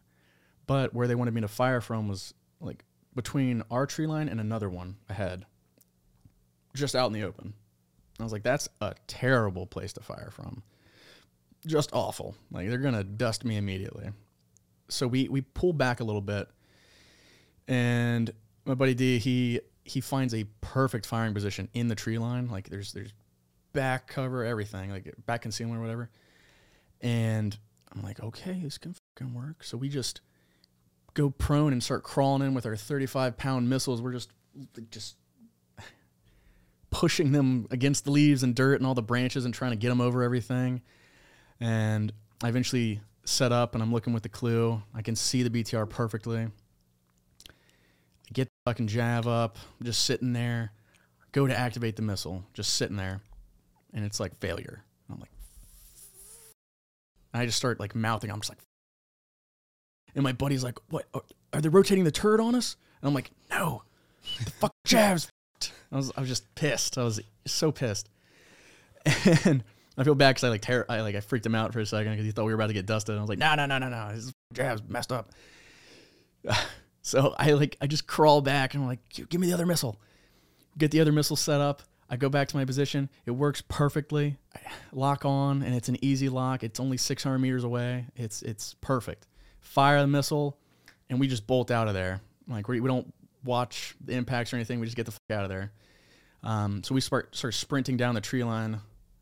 But 0.69 0.95
where 0.95 1.09
they 1.09 1.17
wanted 1.17 1.35
me 1.35 1.41
to 1.41 1.49
fire 1.49 1.81
from 1.81 2.07
was 2.07 2.33
like 2.61 2.85
between 3.17 3.65
our 3.73 3.87
tree 3.87 4.07
line 4.07 4.29
and 4.29 4.39
another 4.39 4.71
one 4.71 4.99
ahead, 5.09 5.45
just 6.77 6.95
out 6.95 7.09
in 7.09 7.13
the 7.13 7.25
open. 7.25 7.55
I 8.21 8.23
was 8.23 8.33
like, 8.33 8.45
that's 8.45 8.69
a 8.81 8.95
terrible 9.09 9.67
place 9.67 9.93
to 9.95 10.01
fire 10.01 10.31
from. 10.31 10.63
Just 11.67 11.91
awful. 11.93 12.37
Like 12.53 12.69
they're 12.69 12.79
gonna 12.79 13.03
dust 13.03 13.45
me 13.45 13.57
immediately 13.57 14.11
so 14.89 15.07
we 15.07 15.29
we 15.29 15.43
pull 15.43 15.73
back 15.73 16.01
a 16.01 16.05
little 16.05 16.21
bit, 16.21 16.49
and 17.67 18.31
my 18.65 18.75
buddy 18.75 18.95
D 18.95 19.19
he 19.19 19.61
he 19.85 20.01
finds 20.01 20.35
a 20.35 20.45
perfect 20.61 21.07
firing 21.07 21.35
position 21.35 21.69
in 21.75 21.89
the 21.89 21.95
tree 21.95 22.19
line. 22.19 22.49
Like 22.49 22.69
there's 22.69 22.93
there's 22.93 23.13
back 23.73 24.09
cover, 24.09 24.45
everything, 24.45 24.91
like 24.91 25.15
back 25.27 25.43
concealment 25.43 25.79
or 25.79 25.83
whatever. 25.83 26.11
And 27.01 27.57
I'm 27.93 28.03
like, 28.03 28.21
okay, 28.21 28.61
this 28.63 28.79
can 28.79 28.95
fucking 28.95 29.35
work. 29.35 29.63
So 29.63 29.77
we 29.77 29.89
just 29.89 30.21
go 31.19 31.31
prone 31.31 31.73
and 31.73 31.83
start 31.83 32.05
crawling 32.05 32.47
in 32.47 32.55
with 32.55 32.65
our 32.65 32.77
35 32.77 33.37
pound 33.37 33.69
missiles. 33.69 34.01
We're 34.01 34.13
just 34.13 34.31
just 34.91 35.17
pushing 36.91 37.33
them 37.33 37.67
against 37.73 38.05
the 38.05 38.13
leaves 38.13 38.45
and 38.45 38.55
dirt 38.55 38.77
and 38.77 38.87
all 38.87 38.95
the 38.95 39.03
branches 39.03 39.45
and 39.45 39.53
trying 39.53 39.73
to 39.73 39.77
get 39.77 39.89
them 39.89 40.01
over 40.01 40.23
everything. 40.23 40.81
And 41.61 42.13
I 42.43 42.49
eventually 42.49 43.01
set 43.25 43.51
up 43.51 43.75
and 43.75 43.83
I'm 43.83 43.93
looking 43.93 44.13
with 44.13 44.23
the 44.23 44.29
CLU. 44.29 44.81
I 44.95 45.03
can 45.03 45.17
see 45.17 45.43
the 45.43 45.51
BTR 45.51 45.91
perfectly. 45.91 46.43
I 46.43 48.33
get 48.33 48.45
the 48.45 48.71
fucking 48.71 48.87
jav 48.87 49.27
up, 49.27 49.59
just 49.83 50.05
sitting 50.05 50.33
there. 50.33 50.73
Go 51.33 51.47
to 51.47 51.59
activate 51.59 51.97
the 51.97 52.03
missile, 52.03 52.45
just 52.55 52.75
sitting 52.75 52.97
there, 52.97 53.21
and 53.93 54.05
it's 54.05 54.19
like 54.19 54.39
failure. 54.39 54.83
I'm 55.11 55.19
like, 55.19 55.31
I 57.35 57.45
just 57.45 57.59
start 57.59 57.81
like 57.81 57.95
mouthing. 57.95 58.31
I'm 58.31 58.41
just 58.41 58.51
like, 58.51 58.59
and 60.15 60.25
my 60.25 60.33
buddy's 60.33 60.65
like, 60.65 60.79
"What? 60.91 61.07
Are 61.53 61.61
they 61.61 61.69
rotating 61.69 62.05
the 62.05 62.11
turret 62.11 62.41
on 62.41 62.55
us?" 62.55 62.77
And 63.01 63.09
I'm 63.09 63.15
like, 63.15 63.31
"No, 63.51 63.83
the 64.45 64.51
fuck 64.51 64.73
javs." 64.87 65.29
I 65.91 65.97
was 65.97 66.13
I 66.17 66.21
was 66.21 66.29
just 66.29 66.55
pissed. 66.55 66.99
I 66.99 67.05
was 67.05 67.21
so 67.47 67.73
pissed, 67.73 68.09
and 69.45 69.65
I 69.97 70.05
feel 70.05 70.15
bad 70.15 70.31
because 70.31 70.45
I 70.45 70.49
like 70.51 70.63
ter- 70.63 70.87
I 70.89 71.01
like 71.01 71.15
I 71.15 71.21
freaked 71.21 71.47
him 71.47 71.55
out 71.55 71.73
for 71.73 71.81
a 71.81 71.87
second 71.87 72.13
because 72.13 72.25
he 72.25 72.31
thought 72.31 72.45
we 72.45 72.53
were 72.53 72.57
about 72.57 72.69
to 72.69 72.75
get 72.75 72.87
dusted. 72.87 73.15
And 73.15 73.21
I 73.21 73.23
was 73.23 73.29
like, 73.29 73.39
no, 73.39 73.55
no, 73.55 73.67
no, 73.67 73.79
no, 73.79 73.89
no, 73.89 74.09
his 74.09 74.33
jav's 74.53 74.83
messed 74.89 75.13
up. 75.13 75.31
so 77.03 77.35
I 77.39 77.53
like 77.53 77.77
I 77.81 77.87
just 77.87 78.07
crawl 78.07 78.41
back 78.41 78.75
and 78.75 78.83
I'm 78.83 78.89
like, 78.89 79.01
give 79.11 79.41
me 79.41 79.49
the 79.49 79.55
other 79.55 79.67
missile. 79.67 80.01
Get 80.77 80.93
the 80.93 81.01
other 81.01 81.13
missile 81.13 81.37
set 81.37 81.61
up. 81.61 81.83
I 82.11 82.17
go 82.17 82.29
back 82.29 82.49
to 82.49 82.57
my 82.57 82.65
position. 82.65 83.11
It 83.27 83.33
works 83.33 83.63
perfectly. 83.69 84.39
I 84.55 84.61
lock 84.93 85.25
on, 85.25 85.63
and 85.63 85.75
it's 85.75 85.89
an 85.89 86.03
easy 86.03 86.29
lock. 86.29 86.63
It's 86.63 86.81
only 86.81 86.97
600 86.97 87.39
meters 87.39 87.65
away. 87.65 88.07
It's 88.17 88.43
it's 88.43 88.75
perfect. 88.81 89.27
Fire 89.69 90.01
the 90.01 90.07
missile, 90.07 90.57
and 91.11 91.21
we 91.21 91.29
just 91.29 91.47
bolt 91.47 91.71
out 91.71 91.89
of 91.89 91.95
there. 91.95 92.23
Like 92.49 92.69
we, 92.69 92.81
we 92.81 92.89
don't 92.89 93.13
watch 93.45 93.95
the 94.03 94.15
impacts 94.15 94.53
or 94.53 94.57
anything. 94.57 94.81
We 94.81 94.87
just 94.87 94.97
get 94.97 95.05
the 95.07 95.13
fuck 95.13 95.31
out 95.31 95.45
of 95.45 95.51
there. 95.51 95.73
Um, 96.43 96.83
so 96.83 96.95
we 96.95 97.03
start 97.03 97.37
start 97.37 97.53
sprinting 97.53 97.99
down 97.99 98.15
the 98.15 98.21
tree 98.21 98.45
line 98.45 98.81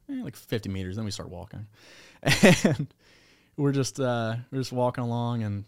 eh, 0.09 0.23
like 0.23 0.37
50 0.37 0.69
meters. 0.69 0.97
Then 0.97 1.05
we 1.05 1.11
start 1.11 1.31
walking, 1.31 1.67
and 2.23 2.87
we're 3.57 3.73
just 3.73 3.99
uh, 3.99 4.37
we're 4.53 4.61
just 4.61 4.73
walking 4.73 5.03
along. 5.03 5.43
And 5.43 5.65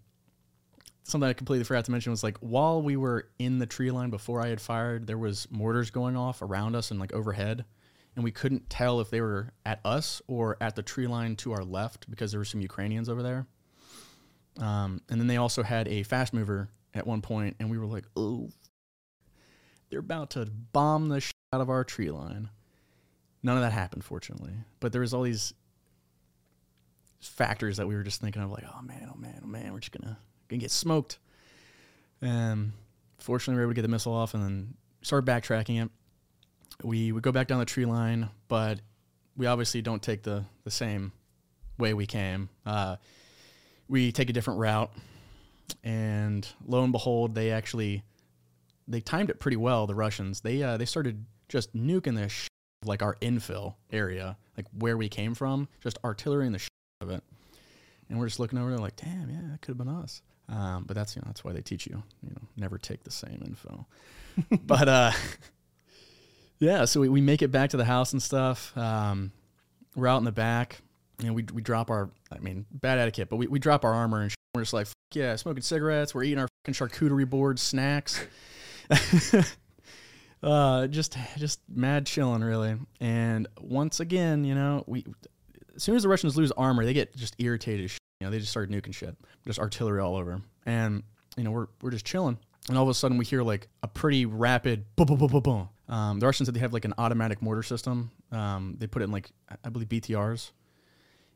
something 1.03 1.29
I 1.29 1.33
completely 1.33 1.65
forgot 1.65 1.85
to 1.87 1.91
mention 1.91 2.13
was 2.13 2.23
like 2.23 2.39
while 2.39 2.81
we 2.81 2.97
were 2.97 3.29
in 3.41 3.59
the 3.59 3.67
tree 3.67 3.91
line 3.91 4.11
before 4.11 4.41
I 4.41 4.49
had 4.49 4.61
fired, 4.61 5.09
there 5.09 5.19
was 5.19 5.49
mortars 5.51 5.91
going 5.91 6.17
off 6.17 6.41
around 6.41 6.77
us 6.77 6.93
and 6.93 7.01
like 7.01 7.13
overhead, 7.13 7.65
and 8.15 8.23
we 8.23 8.31
couldn't 8.31 8.71
tell 8.71 9.01
if 9.01 9.11
they 9.11 9.21
were 9.21 9.53
at 9.67 9.81
us 9.85 10.23
or 10.29 10.57
at 10.61 10.77
the 10.77 10.83
tree 10.83 11.09
line 11.09 11.35
to 11.37 11.53
our 11.53 11.65
left 11.65 12.09
because 12.09 12.31
there 12.31 12.39
were 12.39 12.45
some 12.45 12.61
Ukrainians 12.61 13.09
over 13.09 13.25
there. 13.25 13.47
Um, 14.59 15.01
and 15.09 15.21
then 15.21 15.27
they 15.29 15.37
also 15.37 15.63
had 15.63 15.89
a 15.89 16.03
fast 16.03 16.33
mover 16.33 16.69
at 16.95 17.07
one 17.07 17.23
point, 17.23 17.57
and 17.61 17.71
we 17.71 17.79
were 17.79 17.87
like, 17.87 18.05
oh, 18.17 18.51
they're 19.91 20.01
about 20.01 20.31
to 20.31 20.47
bomb 20.73 21.09
the 21.09 21.21
shit 21.21 21.35
out 21.53 21.61
of 21.61 21.71
our 21.71 21.85
tree 21.85 22.11
line. 22.11 22.51
None 23.43 23.57
of 23.57 23.63
that 23.63 23.73
happened, 23.73 24.05
fortunately. 24.05 24.53
But 24.81 24.93
there 24.93 25.01
was 25.01 25.15
all 25.15 25.23
these 25.23 25.55
factors 27.21 27.77
that 27.77 27.87
we 27.87 27.95
were 27.95 28.03
just 28.03 28.21
thinking 28.21 28.43
of, 28.43 28.51
like, 28.51 28.65
oh 28.65 28.83
man, 28.83 29.11
oh 29.15 29.19
man, 29.19 29.41
oh 29.43 29.47
man, 29.47 29.73
we're 29.73 29.81
just 29.81 29.93
gonna 29.93 30.19
gonna 30.49 30.61
get 30.61 30.71
smoked. 30.71 31.19
And 32.21 32.73
fortunately, 33.19 33.55
we 33.55 33.59
were 33.59 33.63
able 33.65 33.73
to 33.73 33.77
get 33.77 33.83
the 33.83 33.89
missile 33.89 34.13
off 34.13 34.35
and 34.35 34.43
then 34.43 34.75
start 35.03 35.25
backtracking 35.25 35.85
it. 35.85 35.91
We 36.83 37.13
would 37.13 37.23
go 37.23 37.33
back 37.33 37.47
down 37.47 37.59
the 37.61 37.65
tree 37.65 37.87
line, 37.87 38.29
but 38.49 38.81
we 39.37 39.47
obviously 39.47 39.83
don't 39.83 40.03
take 40.03 40.23
the 40.23 40.45
the 40.65 40.71
same 40.71 41.13
way 41.79 41.95
we 41.95 42.07
came. 42.07 42.49
Uh, 42.67 42.97
we 43.89 44.13
take 44.13 44.31
a 44.31 44.33
different 44.33 44.61
route, 44.61 44.93
and 45.83 46.47
lo 46.67 46.83
and 46.83 46.93
behold, 46.93 47.35
they 47.35 47.51
actually 47.51 48.03
they 48.87 49.01
timed 49.01 49.31
it 49.31 49.39
pretty 49.39 49.57
well. 49.57 49.87
The 49.87 49.95
Russians 49.95 50.41
they 50.41 50.63
uh, 50.63 50.77
they 50.77 50.85
started 50.85 51.25
just 51.49 51.75
nuking 51.75 52.17
the 52.17 52.29
sh- 52.29 52.49
of, 52.83 52.89
like 52.89 53.03
our 53.03 53.17
infil 53.17 53.75
area, 53.91 54.37
like 54.57 54.67
where 54.79 54.97
we 54.97 55.09
came 55.09 55.35
from, 55.35 55.69
just 55.83 55.99
artillery 56.05 56.47
in 56.47 56.53
the 56.53 56.59
sh- 56.59 56.69
of 57.01 57.11
it. 57.11 57.23
And 58.09 58.19
we're 58.19 58.27
just 58.27 58.41
looking 58.41 58.59
over 58.59 58.71
there 58.71 58.79
like, 58.79 58.97
damn, 58.97 59.29
yeah, 59.31 59.41
that 59.51 59.61
could 59.61 59.73
have 59.73 59.79
been 59.79 59.89
us. 59.89 60.23
Um, 60.49 60.85
but 60.85 60.95
that's 60.95 61.15
you 61.15 61.21
know 61.21 61.27
that's 61.27 61.45
why 61.45 61.53
they 61.53 61.61
teach 61.61 61.87
you, 61.87 62.03
you 62.23 62.31
know, 62.31 62.43
never 62.57 62.79
take 62.79 63.05
the 63.05 63.11
same 63.11 63.43
info. 63.45 63.87
but 64.67 64.89
uh, 64.89 65.13
yeah, 66.59 66.87
so 66.87 67.01
we, 67.01 67.09
we 67.09 67.21
make 67.21 67.43
it 67.43 67.49
back 67.49 67.71
to 67.71 67.77
the 67.77 67.85
house 67.85 68.13
and 68.13 68.23
stuff. 68.23 68.77
Um, 68.77 69.33
we're 69.95 70.09
out 70.09 70.19
in 70.19 70.25
the 70.25 70.33
back, 70.33 70.81
and 71.23 71.35
we 71.35 71.45
we 71.53 71.63
drop 71.63 71.91
our, 71.91 72.11
I 72.33 72.39
mean, 72.39 72.67
bad 72.71 72.99
etiquette, 72.99 73.29
but 73.29 73.37
we, 73.37 73.47
we 73.47 73.59
drop 73.59 73.85
our 73.85 73.93
armor 73.93 74.23
and 74.23 74.31
sh- 74.31 74.37
we're 74.55 74.63
just 74.63 74.73
like, 74.73 74.89
yeah, 75.15 75.37
smoking 75.37 75.63
cigarettes. 75.63 76.15
We're 76.15 76.25
eating 76.25 76.39
our 76.39 76.49
fucking 76.65 76.75
charcuterie 76.75 77.29
board 77.29 77.59
snacks. 77.59 78.25
uh, 80.43 80.87
just 80.87 81.17
just 81.37 81.61
mad 81.69 82.07
chilling 82.07 82.43
really. 82.43 82.77
And 83.01 83.49
once 83.61 84.01
again, 84.01 84.45
you 84.45 84.55
know, 84.55 84.85
we 84.87 85.05
as 85.77 85.83
soon 85.83 85.97
as 85.97 86.03
the 86.03 86.09
Russians 86.09 86.37
lose 86.37 86.53
armor, 86.53 86.85
they 86.85 86.93
get 86.93 87.17
just 87.17 87.35
irritated. 87.39 87.91
shit. 87.91 87.99
You 88.21 88.27
know, 88.27 88.33
they 88.33 88.39
just 88.39 88.51
start 88.51 88.69
nuking 88.71 88.95
shit, 88.95 89.17
just 89.47 89.61
artillery 89.61 90.01
all 90.01 90.17
over. 90.17 90.41
And 90.67 91.05
you 91.37 91.45
know, 91.45 91.53
we're 91.53 91.67
we're 91.83 91.91
just 91.91 92.05
chilling, 92.05 92.39
and 92.69 92.77
all 92.77 92.83
of 92.83 92.89
a 92.89 92.95
sudden 92.95 93.17
we 93.17 93.25
hear 93.25 93.43
like 93.43 93.69
a 93.83 93.89
pretty 93.89 94.27
rapid 94.27 94.85
boom, 94.97 95.07
boom, 95.07 95.19
boom, 95.19 95.29
boom, 95.29 95.43
boom. 95.43 95.69
Um, 95.89 96.19
the 96.19 96.27
Russians 96.27 96.49
said 96.49 96.55
they 96.55 96.61
have 96.61 96.73
like 96.73 96.85
an 96.85 96.95
automatic 96.99 97.41
mortar 97.41 97.63
system. 97.63 98.11
Um, 98.33 98.77
they 98.79 98.87
put 98.87 99.03
it 99.03 99.07
in 99.07 99.13
like 99.13 99.31
I 99.65 99.69
believe 99.69 99.89
BTRs, 99.89 100.51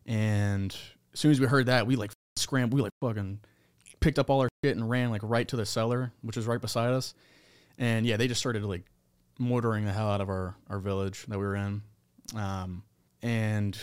and 0.07 0.77
as 1.13 1.21
soon 1.21 1.31
as 1.31 1.41
we 1.41 1.47
heard 1.47 1.67
that, 1.67 1.87
we 1.87 1.97
like 1.97 2.13
scrambled, 2.37 2.79
we 2.79 2.83
like 2.83 2.93
fucking 3.01 3.41
picked 4.01 4.19
up 4.19 4.31
all 4.31 4.41
our 4.41 4.49
shit 4.65 4.77
and 4.77 4.89
ran 4.89 5.11
like 5.11 5.23
right 5.23 5.47
to 5.49 5.57
the 5.57 5.67
cellar, 5.67 6.13
which 6.23 6.37
was 6.37 6.47
right 6.47 6.61
beside 6.61 6.93
us. 6.93 7.15
And 7.79 8.07
yeah, 8.07 8.17
they 8.17 8.29
just 8.29 8.41
started 8.41 8.65
like 8.65 8.85
mortaring 9.39 9.85
the 9.85 9.93
hell 9.93 10.09
out 10.09 10.21
of 10.21 10.29
our, 10.29 10.55
our 10.69 10.79
village 10.79 11.25
that 11.27 11.39
we 11.39 11.45
were 11.45 11.57
in. 11.57 11.83
Um, 12.37 12.83
and 13.23 13.79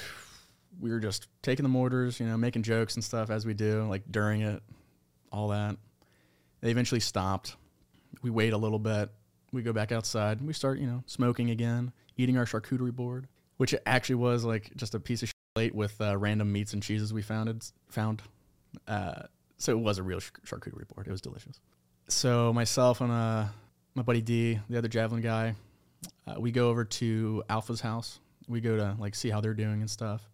we 0.80 0.92
were 0.92 1.00
just 1.00 1.28
taking 1.42 1.64
the 1.64 1.70
mortars, 1.70 2.20
you 2.20 2.26
know, 2.26 2.38
making 2.38 2.64
jokes 2.64 2.96
and 2.96 3.04
stuff 3.04 3.30
as 3.30 3.46
we 3.46 3.54
do, 3.54 3.84
like 3.84 4.04
during 4.10 4.42
it, 4.42 4.62
all 5.32 5.50
that. 5.50 5.78
They 6.62 6.72
eventually 6.72 7.00
stopped. 7.00 7.56
We 8.22 8.30
wait 8.30 8.54
a 8.54 8.58
little 8.58 8.80
bit. 8.80 9.10
We 9.52 9.62
go 9.62 9.74
back 9.74 9.92
outside. 9.92 10.42
We 10.42 10.54
start, 10.54 10.80
you 10.80 10.88
know, 10.88 11.04
smoking 11.06 11.50
again, 11.50 11.92
eating 12.18 12.38
our 12.38 12.46
charcuterie 12.46 12.94
board, 12.94 13.28
which 13.58 13.74
actually 13.86 14.16
was 14.16 14.44
like 14.44 14.76
just 14.76 14.94
a 14.94 15.00
piece 15.00 15.24
of 15.24 15.32
plate 15.56 15.76
with 15.76 16.00
uh, 16.02 16.18
random 16.18 16.52
meats 16.52 16.74
and 16.74 16.82
cheeses 16.84 17.14
we 17.14 17.22
found. 17.22 17.72
Found. 17.90 18.22
Uh, 18.88 19.24
so 19.58 19.72
it 19.72 19.80
was 19.80 19.98
a 19.98 20.04
real 20.04 20.20
ch- 20.20 20.32
charcuterie 20.46 20.88
board. 20.88 21.08
It 21.08 21.12
was 21.12 21.22
delicious. 21.22 21.60
So 22.08 22.54
myself 22.54 23.02
and 23.02 23.12
uh, 23.12 23.46
my 23.96 24.04
buddy 24.04 24.22
D, 24.22 24.60
the 24.70 24.78
other 24.78 24.88
javelin 24.88 25.22
guy, 25.22 25.56
uh, 26.28 26.40
we 26.40 26.52
go 26.52 26.70
over 26.70 26.86
to 26.86 27.44
Alpha's 27.50 27.82
house. 27.82 28.20
We 28.48 28.62
go 28.62 28.78
to 28.78 28.96
like 29.00 29.16
see 29.16 29.30
how 29.30 29.42
they're 29.42 29.54
doing 29.54 29.82
and 29.82 29.90
stuff. 29.90 30.28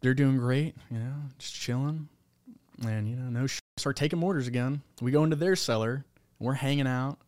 They're 0.00 0.14
doing 0.14 0.38
great, 0.38 0.74
you 0.90 0.98
know, 0.98 1.12
just 1.38 1.54
chilling, 1.54 2.08
and 2.86 3.06
you 3.06 3.16
know, 3.16 3.28
no 3.28 3.46
sh- 3.46 3.58
start 3.76 3.96
taking 3.96 4.18
mortars 4.18 4.46
again. 4.46 4.80
We 5.02 5.10
go 5.10 5.24
into 5.24 5.36
their 5.36 5.56
cellar. 5.56 6.06
We're 6.38 6.54
hanging 6.54 6.86
out, 6.86 7.18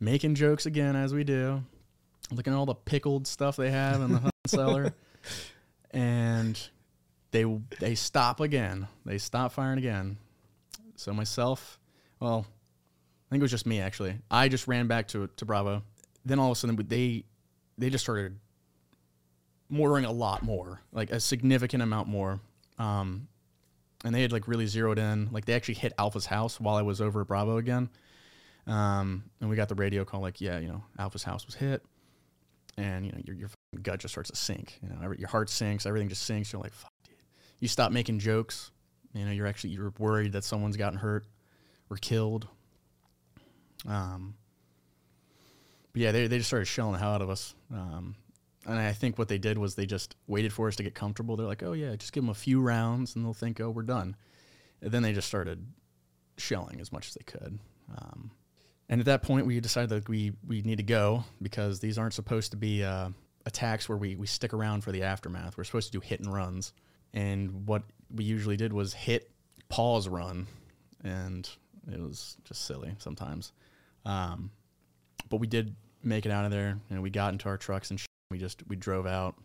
making 0.00 0.34
jokes 0.34 0.66
again 0.66 0.96
as 0.96 1.14
we 1.14 1.22
do, 1.22 1.62
looking 2.32 2.52
at 2.52 2.56
all 2.56 2.66
the 2.66 2.74
pickled 2.74 3.28
stuff 3.28 3.54
they 3.54 3.70
have 3.70 4.00
in 4.00 4.12
the 4.12 4.30
cellar, 4.46 4.92
and 5.92 6.60
they 7.30 7.44
they 7.78 7.94
stop 7.94 8.40
again. 8.40 8.88
They 9.04 9.18
stop 9.18 9.52
firing 9.52 9.78
again. 9.78 10.18
So 10.96 11.12
myself, 11.12 11.78
well, 12.20 12.46
I 12.46 13.30
think 13.30 13.40
it 13.40 13.44
was 13.44 13.50
just 13.50 13.66
me 13.66 13.80
actually. 13.80 14.16
I 14.30 14.48
just 14.48 14.68
ran 14.68 14.86
back 14.86 15.08
to 15.08 15.28
to 15.36 15.44
Bravo. 15.44 15.82
Then 16.24 16.38
all 16.38 16.50
of 16.50 16.56
a 16.56 16.60
sudden 16.60 16.76
they 16.88 17.24
they 17.78 17.90
just 17.90 18.04
started 18.04 18.38
mortaring 19.68 20.04
a 20.04 20.12
lot 20.12 20.42
more, 20.42 20.82
like 20.92 21.10
a 21.10 21.20
significant 21.20 21.82
amount 21.82 22.08
more. 22.08 22.40
Um, 22.78 23.28
and 24.04 24.14
they 24.14 24.22
had 24.22 24.32
like 24.32 24.48
really 24.48 24.66
zeroed 24.66 24.98
in. 24.98 25.28
Like 25.30 25.44
they 25.44 25.54
actually 25.54 25.74
hit 25.74 25.92
Alpha's 25.98 26.26
house 26.26 26.60
while 26.60 26.76
I 26.76 26.82
was 26.82 27.00
over 27.00 27.22
at 27.22 27.28
Bravo 27.28 27.58
again. 27.58 27.88
Um, 28.66 29.24
and 29.40 29.48
we 29.48 29.56
got 29.56 29.68
the 29.68 29.74
radio 29.74 30.04
call 30.04 30.20
like, 30.20 30.40
yeah, 30.40 30.58
you 30.58 30.68
know, 30.68 30.82
Alpha's 30.98 31.22
house 31.22 31.46
was 31.46 31.54
hit, 31.54 31.82
and 32.76 33.06
you 33.06 33.12
know 33.12 33.18
your 33.24 33.36
your 33.36 33.50
gut 33.82 34.00
just 34.00 34.14
starts 34.14 34.30
to 34.30 34.36
sink. 34.36 34.78
You 34.82 34.88
know, 34.88 34.96
every, 35.02 35.18
your 35.18 35.28
heart 35.28 35.50
sinks, 35.50 35.86
everything 35.86 36.08
just 36.08 36.22
sinks. 36.22 36.52
You're 36.52 36.62
like, 36.62 36.72
fuck, 36.72 36.92
dude. 37.04 37.16
You 37.60 37.68
stop 37.68 37.92
making 37.92 38.18
jokes. 38.18 38.70
You 39.12 39.24
know, 39.24 39.32
you're 39.32 39.46
actually 39.46 39.70
you're 39.70 39.92
worried 39.98 40.32
that 40.32 40.44
someone's 40.44 40.76
gotten 40.76 40.98
hurt 40.98 41.26
or 41.90 41.96
killed. 41.96 42.48
Um, 43.88 44.34
but 45.92 46.02
yeah, 46.02 46.12
they 46.12 46.26
they 46.26 46.38
just 46.38 46.48
started 46.48 46.66
shelling 46.66 46.92
the 46.92 46.98
hell 46.98 47.12
out 47.12 47.22
of 47.22 47.30
us. 47.30 47.54
Um, 47.72 48.14
and 48.66 48.78
I 48.78 48.92
think 48.92 49.18
what 49.18 49.28
they 49.28 49.38
did 49.38 49.58
was 49.58 49.74
they 49.74 49.86
just 49.86 50.16
waited 50.26 50.52
for 50.52 50.68
us 50.68 50.76
to 50.76 50.82
get 50.82 50.94
comfortable. 50.94 51.36
They're 51.36 51.46
like, 51.46 51.62
oh 51.62 51.72
yeah, 51.72 51.96
just 51.96 52.12
give 52.12 52.22
them 52.22 52.30
a 52.30 52.34
few 52.34 52.60
rounds, 52.60 53.16
and 53.16 53.24
they'll 53.24 53.32
think, 53.32 53.60
oh, 53.60 53.70
we're 53.70 53.82
done. 53.82 54.16
And 54.82 54.92
then 54.92 55.02
they 55.02 55.12
just 55.12 55.28
started 55.28 55.64
shelling 56.36 56.80
as 56.80 56.92
much 56.92 57.08
as 57.08 57.14
they 57.14 57.24
could. 57.24 57.58
Um, 57.96 58.30
and 58.90 59.00
at 59.00 59.06
that 59.06 59.22
point, 59.22 59.46
we 59.46 59.60
decided 59.60 59.90
that 59.90 60.08
we 60.08 60.32
we 60.46 60.62
need 60.62 60.78
to 60.78 60.82
go 60.82 61.24
because 61.40 61.78
these 61.78 61.96
aren't 61.96 62.12
supposed 62.12 62.50
to 62.50 62.56
be 62.56 62.82
uh, 62.82 63.10
attacks 63.46 63.88
where 63.88 63.96
we 63.96 64.16
we 64.16 64.26
stick 64.26 64.52
around 64.52 64.82
for 64.82 64.90
the 64.90 65.04
aftermath. 65.04 65.56
We're 65.56 65.64
supposed 65.64 65.92
to 65.92 65.98
do 65.98 66.00
hit 66.00 66.18
and 66.18 66.30
runs. 66.30 66.72
And 67.14 67.66
what 67.68 67.84
we 68.12 68.24
usually 68.24 68.56
did 68.56 68.72
was 68.72 68.92
hit, 68.92 69.30
pause, 69.68 70.08
run, 70.08 70.48
and 71.04 71.48
it 71.90 72.00
was 72.00 72.36
just 72.42 72.64
silly 72.64 72.92
sometimes. 72.98 73.52
Um, 74.04 74.50
but 75.28 75.36
we 75.36 75.46
did 75.46 75.76
make 76.02 76.26
it 76.26 76.32
out 76.32 76.44
of 76.44 76.50
there, 76.50 76.76
and 76.90 77.00
we 77.00 77.10
got 77.10 77.32
into 77.32 77.48
our 77.48 77.56
trucks 77.56 77.90
and 77.90 78.00
sh- 78.00 78.06
we 78.32 78.38
just 78.38 78.60
we 78.66 78.74
drove 78.74 79.06
out. 79.06 79.36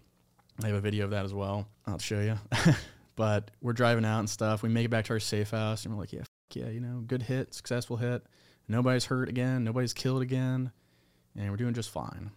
I 0.63 0.67
have 0.67 0.75
a 0.75 0.81
video 0.81 1.05
of 1.05 1.11
that 1.11 1.23
as 1.23 1.35
well. 1.35 1.67
I'll 1.85 1.99
show 1.99 2.19
you. 2.19 2.39
but 3.15 3.51
we're 3.61 3.73
driving 3.73 4.05
out 4.05 4.19
and 4.19 4.29
stuff. 4.29 4.63
We 4.63 4.69
make 4.69 4.85
it 4.85 4.89
back 4.89 5.05
to 5.05 5.13
our 5.13 5.19
safe 5.19 5.51
house, 5.51 5.85
and 5.85 5.93
we're 5.93 5.99
like, 5.99 6.13
yeah, 6.13 6.23
yeah, 6.55 6.69
you 6.69 6.79
know, 6.79 7.03
good 7.05 7.21
hit, 7.21 7.53
successful 7.53 7.97
hit. 7.97 8.25
Nobody's 8.67 9.05
hurt 9.05 9.29
again. 9.29 9.63
Nobody's 9.63 9.93
killed 9.93 10.21
again, 10.21 10.71
and 11.35 11.49
we're 11.49 11.57
doing 11.57 11.73
just 11.73 11.89
fine. 11.89 12.31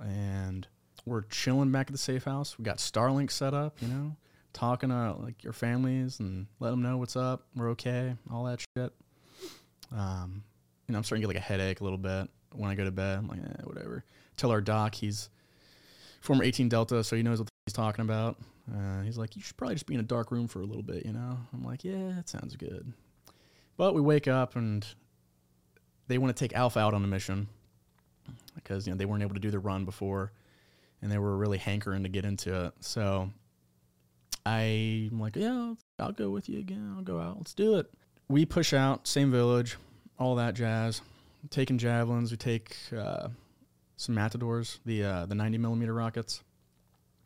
And 0.00 0.66
we're 1.04 1.22
chilling 1.22 1.72
back 1.72 1.88
at 1.88 1.92
the 1.92 1.98
safe 1.98 2.24
house. 2.24 2.58
We 2.58 2.64
got 2.64 2.78
Starlink 2.78 3.30
set 3.30 3.54
up, 3.54 3.80
you 3.80 3.88
know, 3.88 4.16
talking 4.52 4.90
to 4.90 5.16
like 5.20 5.42
your 5.42 5.52
families 5.52 6.20
and 6.20 6.46
let 6.58 6.70
them 6.70 6.82
know 6.82 6.98
what's 6.98 7.16
up. 7.16 7.46
We're 7.56 7.70
okay, 7.70 8.14
all 8.32 8.44
that 8.44 8.60
shit. 8.60 8.92
Um, 9.92 10.44
you 10.86 10.92
know, 10.92 10.98
I'm 10.98 11.04
starting 11.04 11.22
to 11.22 11.28
get 11.28 11.34
like 11.34 11.42
a 11.42 11.46
headache 11.46 11.80
a 11.80 11.84
little 11.84 11.98
bit 11.98 12.28
when 12.54 12.70
I 12.70 12.74
go 12.74 12.84
to 12.84 12.90
bed. 12.90 13.18
I'm 13.18 13.28
like, 13.28 13.40
eh, 13.40 13.62
whatever. 13.64 14.04
Tell 14.36 14.50
our 14.50 14.60
doc 14.60 14.94
he's 14.94 15.30
former 16.20 16.44
18 16.44 16.68
Delta, 16.68 17.02
so 17.02 17.16
he 17.16 17.22
knows 17.22 17.38
what 17.38 17.48
he's 17.66 17.72
talking 17.74 18.04
about. 18.04 18.36
Uh, 18.72 19.02
he's 19.02 19.18
like, 19.18 19.36
you 19.36 19.42
should 19.42 19.56
probably 19.56 19.74
just 19.74 19.86
be 19.86 19.94
in 19.94 20.00
a 20.00 20.04
dark 20.04 20.30
room 20.30 20.46
for 20.46 20.60
a 20.60 20.64
little 20.64 20.82
bit, 20.82 21.04
you 21.04 21.12
know? 21.12 21.38
I'm 21.52 21.64
like, 21.64 21.84
yeah, 21.84 22.12
that 22.14 22.28
sounds 22.28 22.56
good. 22.56 22.92
But 23.76 23.94
we 23.94 24.00
wake 24.00 24.28
up 24.28 24.56
and 24.56 24.86
they 26.10 26.18
want 26.18 26.36
to 26.36 26.44
take 26.44 26.56
Alpha 26.56 26.80
out 26.80 26.92
on 26.92 27.04
a 27.04 27.06
mission 27.06 27.46
because, 28.56 28.84
you 28.84 28.92
know, 28.92 28.96
they 28.96 29.04
weren't 29.04 29.22
able 29.22 29.34
to 29.34 29.40
do 29.40 29.52
the 29.52 29.60
run 29.60 29.84
before 29.84 30.32
and 31.00 31.10
they 31.10 31.18
were 31.18 31.36
really 31.36 31.56
hankering 31.56 32.02
to 32.02 32.08
get 32.08 32.24
into 32.24 32.64
it. 32.66 32.72
So 32.80 33.30
I'm 34.44 35.20
like, 35.20 35.36
yeah, 35.36 35.74
I'll 36.00 36.10
go 36.10 36.30
with 36.30 36.48
you 36.48 36.58
again. 36.58 36.94
I'll 36.96 37.04
go 37.04 37.20
out. 37.20 37.36
Let's 37.36 37.54
do 37.54 37.78
it. 37.78 37.88
We 38.28 38.44
push 38.44 38.74
out, 38.74 39.06
same 39.06 39.30
village, 39.30 39.76
all 40.18 40.34
that 40.34 40.54
jazz. 40.54 41.00
Taking 41.48 41.78
javelins, 41.78 42.32
we 42.32 42.36
take 42.36 42.76
uh, 42.94 43.28
some 43.96 44.16
matadors, 44.16 44.80
the 44.84 45.04
uh, 45.04 45.26
the 45.26 45.34
90 45.34 45.58
millimeter 45.58 45.94
rockets. 45.94 46.42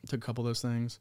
Took 0.08 0.22
a 0.22 0.26
couple 0.26 0.44
of 0.44 0.50
those 0.50 0.62
things, 0.62 1.00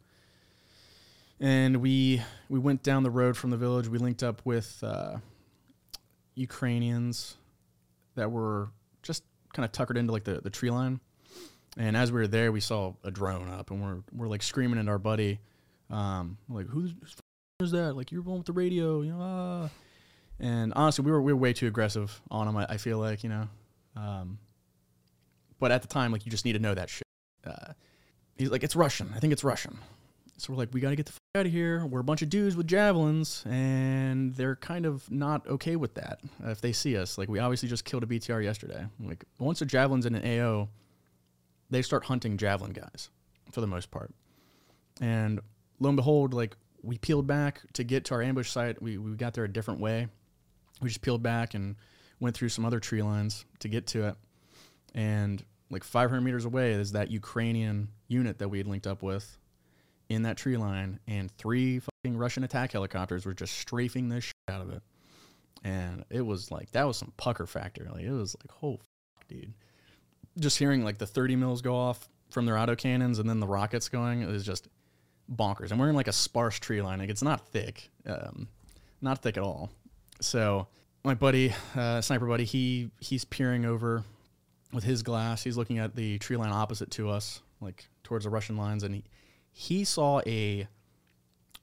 and 1.40 1.78
we 1.78 2.24
we 2.50 2.58
went 2.58 2.82
down 2.82 3.04
the 3.04 3.12
road 3.12 3.38
from 3.38 3.52
the 3.52 3.58
village. 3.58 3.88
We 3.88 4.00
linked 4.00 4.24
up 4.24 4.42
with 4.46 4.84
uh, 4.84 5.18
Ukrainians 6.34 7.36
that 8.16 8.32
were 8.32 8.72
just 9.02 9.24
kind 9.54 9.66
of 9.66 9.72
tuckered 9.72 9.98
into 9.98 10.12
like 10.12 10.24
the, 10.24 10.42
the 10.42 10.50
tree 10.50 10.70
line. 10.70 11.00
And 11.78 11.98
as 11.98 12.12
we 12.12 12.20
were 12.20 12.28
there, 12.28 12.52
we 12.52 12.60
saw 12.60 12.94
a 13.04 13.10
drone 13.10 13.50
up, 13.50 13.72
and 13.72 13.82
we're 13.82 14.04
we're 14.12 14.28
like 14.28 14.44
screaming 14.44 14.80
at 14.80 14.88
our 14.88 15.00
buddy, 15.00 15.40
um, 15.90 16.38
like 16.48 16.68
who's 16.68 16.94
who's 17.60 17.72
that? 17.72 17.96
Like 17.96 18.12
you're 18.12 18.22
one 18.22 18.38
with 18.38 18.46
the 18.46 18.54
radio, 18.54 19.02
you 19.02 19.12
know. 19.12 19.20
Ah. 19.20 19.70
And 20.40 20.74
honestly, 20.76 21.04
we 21.04 21.12
were 21.12 21.22
we 21.22 21.34
were 21.34 21.40
way 21.40 21.54
too 21.54 21.68
aggressive 21.68 22.22
on 22.30 22.48
him. 22.48 22.58
I, 22.58 22.66
I 22.70 22.78
feel 22.78 23.00
like 23.00 23.24
you 23.24 23.30
know, 23.30 23.48
um, 23.96 24.38
but 25.60 25.72
at 25.72 25.82
the 25.82 25.88
time, 25.88 26.12
like 26.12 26.26
you 26.26 26.32
just 26.32 26.46
need 26.46 26.54
to 26.54 26.60
know 26.60 26.76
that 26.76 26.90
shit. 26.90 27.08
Uh, 27.46 27.74
he's 28.36 28.50
like, 28.50 28.64
it's 28.64 28.76
Russian. 28.76 29.12
I 29.16 29.20
think 29.20 29.34
it's 29.34 29.44
Russian. 29.44 29.78
So 30.38 30.52
we're 30.52 30.58
like, 30.58 30.70
we 30.74 30.82
got 30.82 30.90
to 30.90 30.96
get 30.96 31.06
the 31.06 31.12
fuck 31.12 31.22
out 31.36 31.46
of 31.46 31.52
here. 31.52 31.86
We're 31.86 32.00
a 32.00 32.04
bunch 32.04 32.22
of 32.22 32.30
dudes 32.30 32.56
with 32.56 32.68
javelins, 32.68 33.44
and 33.48 34.34
they're 34.34 34.56
kind 34.56 34.86
of 34.86 35.10
not 35.12 35.48
okay 35.48 35.76
with 35.76 35.94
that 35.96 36.20
uh, 36.44 36.50
if 36.50 36.62
they 36.62 36.74
see 36.74 36.98
us. 36.98 37.18
Like, 37.18 37.30
we 37.30 37.40
obviously 37.40 37.70
just 37.70 37.86
killed 37.86 38.04
a 38.04 38.08
BTR 38.08 38.44
yesterday. 38.44 38.86
Like, 39.00 39.24
once 39.38 39.62
a 39.62 39.66
javelin's 39.66 40.06
in 40.06 40.16
an 40.16 40.40
AO, 40.40 40.70
they 41.70 41.82
start 41.82 42.06
hunting 42.06 42.38
javelin 42.38 42.72
guys 42.74 43.10
for 43.52 43.62
the 43.62 43.68
most 43.68 43.92
part. 43.92 44.14
And 45.00 45.40
lo 45.80 45.90
and 45.90 45.98
behold, 45.98 46.34
like, 46.34 46.56
we 46.82 46.98
peeled 46.98 47.28
back 47.28 47.62
to 47.74 47.84
get 47.84 48.06
to 48.06 48.16
our 48.16 48.22
ambush 48.22 48.50
site. 48.50 48.82
We, 48.82 48.98
we 48.98 49.16
got 49.16 49.34
there 49.34 49.46
a 49.46 49.52
different 49.52 49.80
way. 49.80 50.08
We 50.82 50.90
just 50.90 51.02
peeled 51.02 51.24
back 51.24 51.54
and 51.54 51.76
went 52.20 52.36
through 52.36 52.50
some 52.50 52.66
other 52.66 52.80
tree 52.80 53.02
lines 53.02 53.46
to 53.60 53.70
get 53.70 53.88
to 53.88 54.08
it. 54.08 54.16
And 54.94 55.44
like 55.70 55.84
500 55.84 56.22
meters 56.22 56.46
away 56.46 56.74
is 56.74 56.92
that 56.92 57.10
Ukrainian 57.10 57.90
unit 58.08 58.40
that 58.40 58.50
we 58.50 58.58
had 58.58 58.68
linked 58.68 58.86
up 58.86 59.02
with 59.02 59.38
in 60.10 60.24
that 60.24 60.38
tree 60.38 60.58
line, 60.58 61.00
and 61.08 61.32
three 61.32 61.80
fucking 61.80 62.18
Russian 62.18 62.44
attack 62.44 62.72
helicopters 62.72 63.26
were 63.26 63.34
just 63.34 63.58
strafing 63.58 64.10
the 64.10 64.22
shit 64.22 64.34
out 64.50 64.62
of 64.62 64.70
it. 64.70 64.82
And 65.64 66.04
it 66.10 66.22
was 66.22 66.52
like 66.52 66.72
that 66.72 66.86
was 66.86 66.98
some 66.98 67.14
pucker 67.18 67.46
factor. 67.46 67.88
Like 67.92 68.04
it 68.04 68.12
was 68.12 68.36
like, 68.40 68.64
oh, 68.64 68.78
fuck, 69.16 69.28
dude. 69.28 69.54
Just 70.40 70.58
hearing 70.58 70.84
like 70.84 70.98
the 70.98 71.08
30 71.08 71.36
mils 71.36 71.62
go 71.62 71.76
off 71.76 72.10
from 72.30 72.46
their 72.46 72.58
auto 72.58 72.76
cannons 72.76 73.20
and 73.20 73.30
then 73.30 73.40
the 73.40 73.48
rockets 73.48 73.88
going, 73.88 74.22
it 74.22 74.28
was 74.28 74.44
just 74.44 74.68
bonkers. 75.32 75.72
And 75.72 75.80
we're 75.80 75.90
in 75.90 75.96
like 75.96 76.08
a 76.08 76.14
sparse 76.14 76.60
tree 76.60 76.82
line. 76.82 77.00
Like 77.00 77.10
it's 77.10 77.22
not 77.22 77.48
thick, 77.48 77.90
um, 78.06 78.48
not 79.02 79.22
thick 79.22 79.38
at 79.38 79.44
all. 79.44 79.72
So 80.20 80.68
my 81.04 81.14
buddy, 81.14 81.54
uh, 81.76 82.02
sniper 82.02 82.26
buddy, 82.26 82.46
he 82.46 82.90
he's 83.00 83.24
peering 83.26 83.66
over 83.66 84.04
with 84.74 84.84
his 84.84 85.04
glass. 85.04 85.44
He's 85.44 85.58
looking 85.58 85.80
at 85.80 85.96
the 85.96 86.18
tree 86.18 86.38
line 86.38 86.52
opposite 86.52 86.92
to 86.92 87.10
us, 87.10 87.42
like 87.62 87.88
towards 88.04 88.26
the 88.26 88.30
Russian 88.30 88.58
lines, 88.58 88.84
and 88.84 88.96
he 88.96 89.04
he 89.54 89.84
saw 89.84 90.20
a 90.26 90.68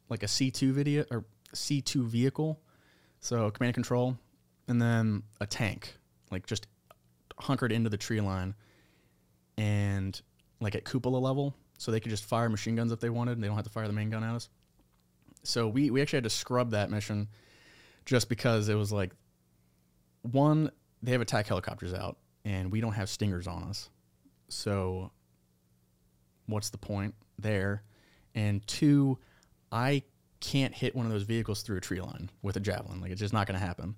like 0.09 0.23
a 0.23 0.29
C 0.29 0.51
two 0.51 0.73
video 0.73 1.05
or 1.11 1.25
C 1.53 1.83
two 1.83 2.07
vehicle, 2.07 2.61
so 3.21 3.51
command 3.51 3.71
and 3.71 3.75
control, 3.75 4.17
and 4.69 4.81
then 4.81 5.25
a 5.41 5.47
tank, 5.47 5.95
like 6.31 6.47
just 6.47 6.67
hunkered 7.39 7.73
into 7.73 7.91
the 7.91 7.97
tree 7.97 8.21
line, 8.21 8.55
and 9.59 10.21
like 10.61 10.75
at 10.75 10.85
cupola 10.85 11.19
level, 11.19 11.55
so 11.79 11.91
they 11.91 12.01
could 12.01 12.11
just 12.11 12.25
fire 12.25 12.49
machine 12.49 12.77
guns 12.77 12.93
if 12.93 13.01
they 13.01 13.11
wanted, 13.11 13.33
and 13.33 13.43
they 13.43 13.49
don't 13.49 13.57
have 13.57 13.65
to 13.65 13.71
fire 13.71 13.87
the 13.87 13.93
main 13.93 14.09
gun 14.09 14.25
at 14.25 14.35
us. 14.35 14.49
So 15.43 15.69
we 15.69 15.91
we 15.91 16.01
actually 16.01 16.19
had 16.19 16.25
to 16.25 16.31
scrub 16.31 16.71
that 16.71 16.91
mission, 16.91 17.29
just 18.05 18.29
because 18.29 18.69
it 18.69 18.75
was 18.77 18.93
like, 18.93 19.13
one 20.23 20.71
they 21.03 21.13
have 21.13 21.21
attack 21.21 21.49
helicopters 21.49 21.93
out, 21.93 22.19
and 22.45 22.71
we 22.71 22.81
don't 22.81 22.93
have 22.93 23.09
stingers 23.09 23.49
on 23.49 23.65
us, 23.65 23.91
so 24.49 25.11
what's 26.51 26.71
the 26.71 26.79
point 26.79 27.15
there? 27.39 27.83
And 28.35 28.67
two, 28.67 29.19
I 29.73 30.03
can't 30.41 30.75
hit 30.75 30.95
one 30.95 31.07
of 31.07 31.13
those 31.13 31.23
vehicles 31.23 31.63
through 31.63 31.77
a 31.77 31.81
tree 31.81 32.01
line 32.01 32.31
with 32.43 32.57
a 32.57 32.61
javelin. 32.61 33.01
Like 33.01 33.11
it's 33.11 33.21
just 33.21 33.33
not 33.33 33.47
going 33.47 33.59
to 33.59 33.65
happen. 33.65 33.95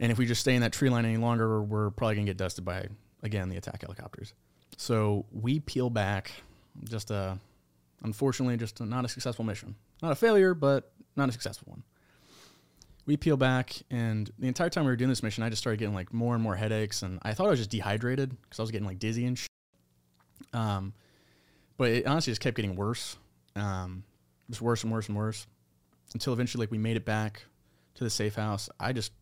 And 0.00 0.10
if 0.10 0.18
we 0.18 0.26
just 0.26 0.40
stay 0.40 0.54
in 0.54 0.62
that 0.62 0.72
tree 0.72 0.88
line 0.88 1.04
any 1.04 1.18
longer, 1.18 1.62
we're 1.62 1.90
probably 1.90 2.16
going 2.16 2.26
to 2.26 2.30
get 2.30 2.36
dusted 2.36 2.64
by 2.64 2.88
again 3.22 3.48
the 3.48 3.56
attack 3.56 3.82
helicopters. 3.82 4.34
So 4.76 5.26
we 5.30 5.60
peel 5.60 5.90
back. 5.90 6.32
Just 6.84 7.10
a, 7.10 7.38
unfortunately, 8.02 8.56
just 8.56 8.80
a, 8.80 8.86
not 8.86 9.04
a 9.04 9.08
successful 9.08 9.44
mission. 9.44 9.76
Not 10.02 10.12
a 10.12 10.16
failure, 10.16 10.54
but 10.54 10.90
not 11.16 11.28
a 11.28 11.32
successful 11.32 11.68
one. 11.70 11.82
We 13.04 13.16
peel 13.16 13.36
back, 13.36 13.74
and 13.90 14.30
the 14.38 14.46
entire 14.46 14.70
time 14.70 14.84
we 14.84 14.90
were 14.90 14.96
doing 14.96 15.08
this 15.08 15.24
mission, 15.24 15.42
I 15.42 15.50
just 15.50 15.60
started 15.60 15.78
getting 15.78 15.94
like 15.94 16.12
more 16.14 16.34
and 16.34 16.42
more 16.42 16.54
headaches, 16.54 17.02
and 17.02 17.18
I 17.22 17.34
thought 17.34 17.48
I 17.48 17.50
was 17.50 17.58
just 17.58 17.70
dehydrated 17.70 18.30
because 18.42 18.60
I 18.60 18.62
was 18.62 18.70
getting 18.70 18.86
like 18.86 19.00
dizzy 19.00 19.26
and 19.26 19.36
shit. 19.36 19.48
Um, 20.52 20.94
but 21.76 21.90
it 21.90 22.06
honestly 22.06 22.30
just 22.30 22.40
kept 22.40 22.56
getting 22.56 22.76
worse, 22.76 23.16
um, 23.56 24.04
just 24.48 24.62
worse 24.62 24.82
and 24.82 24.92
worse 24.92 25.08
and 25.08 25.16
worse, 25.16 25.46
until 26.14 26.32
eventually 26.32 26.62
like 26.62 26.70
we 26.70 26.78
made 26.78 26.96
it 26.96 27.04
back 27.04 27.44
to 27.94 28.04
the 28.04 28.10
safe 28.10 28.34
house. 28.34 28.68
I 28.78 28.92
just 28.92 29.12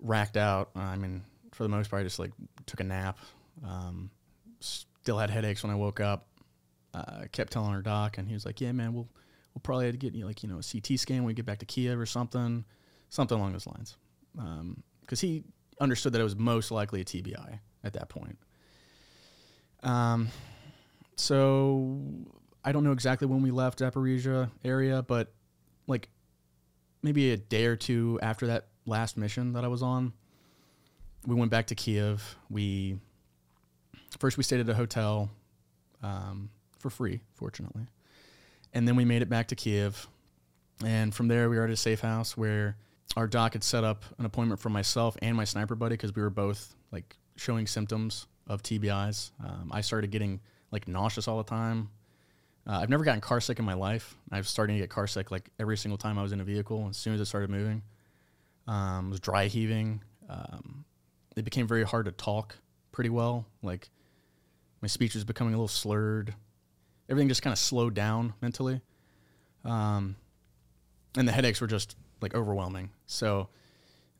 racked 0.00 0.36
out. 0.36 0.70
I 0.76 0.96
mean, 0.96 1.22
for 1.52 1.62
the 1.62 1.68
most 1.68 1.90
part, 1.90 2.00
I 2.00 2.04
just 2.04 2.18
like 2.18 2.32
took 2.66 2.80
a 2.80 2.84
nap. 2.84 3.18
Um, 3.64 4.10
still 4.60 5.18
had 5.18 5.30
headaches 5.30 5.62
when 5.62 5.72
I 5.72 5.76
woke 5.76 6.00
up. 6.00 6.26
Uh, 6.92 7.24
kept 7.32 7.52
telling 7.52 7.74
our 7.74 7.82
doc, 7.82 8.18
and 8.18 8.28
he 8.28 8.34
was 8.34 8.46
like, 8.46 8.60
"Yeah, 8.60 8.70
man, 8.70 8.94
we'll 8.94 9.08
we'll 9.52 9.60
probably 9.62 9.86
have 9.86 9.94
to 9.94 9.98
get 9.98 10.14
you 10.14 10.26
like 10.26 10.42
you 10.44 10.48
know 10.48 10.58
a 10.58 10.62
CT 10.62 10.98
scan 10.98 11.18
when 11.18 11.26
we 11.26 11.34
get 11.34 11.44
back 11.44 11.58
to 11.58 11.66
Kiev 11.66 11.98
or 11.98 12.06
something, 12.06 12.64
something 13.10 13.36
along 13.36 13.52
those 13.52 13.66
lines." 13.66 13.96
Because 14.34 15.22
um, 15.22 15.28
he 15.28 15.42
understood 15.80 16.12
that 16.12 16.20
it 16.20 16.24
was 16.24 16.36
most 16.36 16.70
likely 16.70 17.00
a 17.00 17.04
TBI 17.04 17.58
at 17.82 17.94
that 17.94 18.08
point. 18.08 18.38
Um, 19.82 20.28
so 21.16 21.98
I 22.64 22.72
don't 22.72 22.84
know 22.84 22.92
exactly 22.92 23.26
when 23.26 23.42
we 23.42 23.50
left 23.50 23.80
Zaporizhia 23.80 24.50
area, 24.64 25.02
but 25.02 25.32
like 25.86 26.08
maybe 27.02 27.32
a 27.32 27.36
day 27.36 27.66
or 27.66 27.76
two 27.76 28.18
after 28.22 28.46
that 28.48 28.68
last 28.86 29.16
mission 29.16 29.52
that 29.52 29.64
I 29.64 29.68
was 29.68 29.82
on, 29.82 30.12
we 31.26 31.34
went 31.34 31.50
back 31.50 31.66
to 31.68 31.74
Kiev. 31.74 32.36
We 32.50 32.98
first 34.18 34.36
we 34.36 34.42
stayed 34.42 34.60
at 34.60 34.68
a 34.68 34.74
hotel 34.74 35.30
um, 36.02 36.50
for 36.78 36.90
free, 36.90 37.20
fortunately, 37.34 37.86
and 38.72 38.88
then 38.88 38.96
we 38.96 39.04
made 39.04 39.22
it 39.22 39.28
back 39.28 39.48
to 39.48 39.56
Kiev. 39.56 40.08
And 40.84 41.14
from 41.14 41.28
there, 41.28 41.48
we 41.48 41.56
were 41.56 41.64
at 41.64 41.70
a 41.70 41.76
safe 41.76 42.00
house 42.00 42.36
where 42.36 42.76
our 43.16 43.26
doc 43.26 43.52
had 43.52 43.62
set 43.62 43.84
up 43.84 44.04
an 44.18 44.24
appointment 44.24 44.60
for 44.60 44.70
myself 44.70 45.16
and 45.22 45.36
my 45.36 45.44
sniper 45.44 45.74
buddy 45.74 45.94
because 45.94 46.14
we 46.14 46.22
were 46.22 46.30
both 46.30 46.74
like 46.90 47.16
showing 47.36 47.66
symptoms 47.66 48.26
of 48.46 48.62
TBIs. 48.62 49.30
Um, 49.42 49.70
I 49.72 49.80
started 49.82 50.10
getting 50.10 50.40
like 50.74 50.88
nauseous 50.88 51.28
all 51.28 51.38
the 51.38 51.48
time. 51.48 51.88
Uh, 52.66 52.80
I've 52.82 52.90
never 52.90 53.04
gotten 53.04 53.20
car 53.20 53.40
sick 53.40 53.58
in 53.58 53.64
my 53.64 53.74
life. 53.74 54.16
I 54.32 54.38
was 54.38 54.48
starting 54.48 54.76
to 54.76 54.80
get 54.80 54.90
car 54.90 55.06
sick 55.06 55.30
like 55.30 55.48
every 55.58 55.76
single 55.76 55.96
time 55.96 56.18
I 56.18 56.22
was 56.22 56.32
in 56.32 56.40
a 56.40 56.44
vehicle. 56.44 56.88
As 56.90 56.96
soon 56.96 57.14
as 57.14 57.20
it 57.20 57.26
started 57.26 57.48
moving, 57.48 57.82
um, 58.66 59.10
was 59.10 59.20
dry 59.20 59.46
heaving. 59.46 60.02
Um, 60.28 60.84
it 61.36 61.44
became 61.44 61.66
very 61.66 61.84
hard 61.84 62.06
to 62.06 62.12
talk 62.12 62.56
pretty 62.90 63.10
well. 63.10 63.46
Like 63.62 63.88
my 64.82 64.88
speech 64.88 65.14
was 65.14 65.24
becoming 65.24 65.54
a 65.54 65.56
little 65.56 65.68
slurred. 65.68 66.34
Everything 67.08 67.28
just 67.28 67.42
kind 67.42 67.52
of 67.52 67.58
slowed 67.58 67.94
down 67.94 68.34
mentally. 68.40 68.80
Um, 69.64 70.16
and 71.16 71.28
the 71.28 71.32
headaches 71.32 71.60
were 71.60 71.66
just 71.66 71.96
like 72.20 72.34
overwhelming. 72.34 72.90
So 73.06 73.48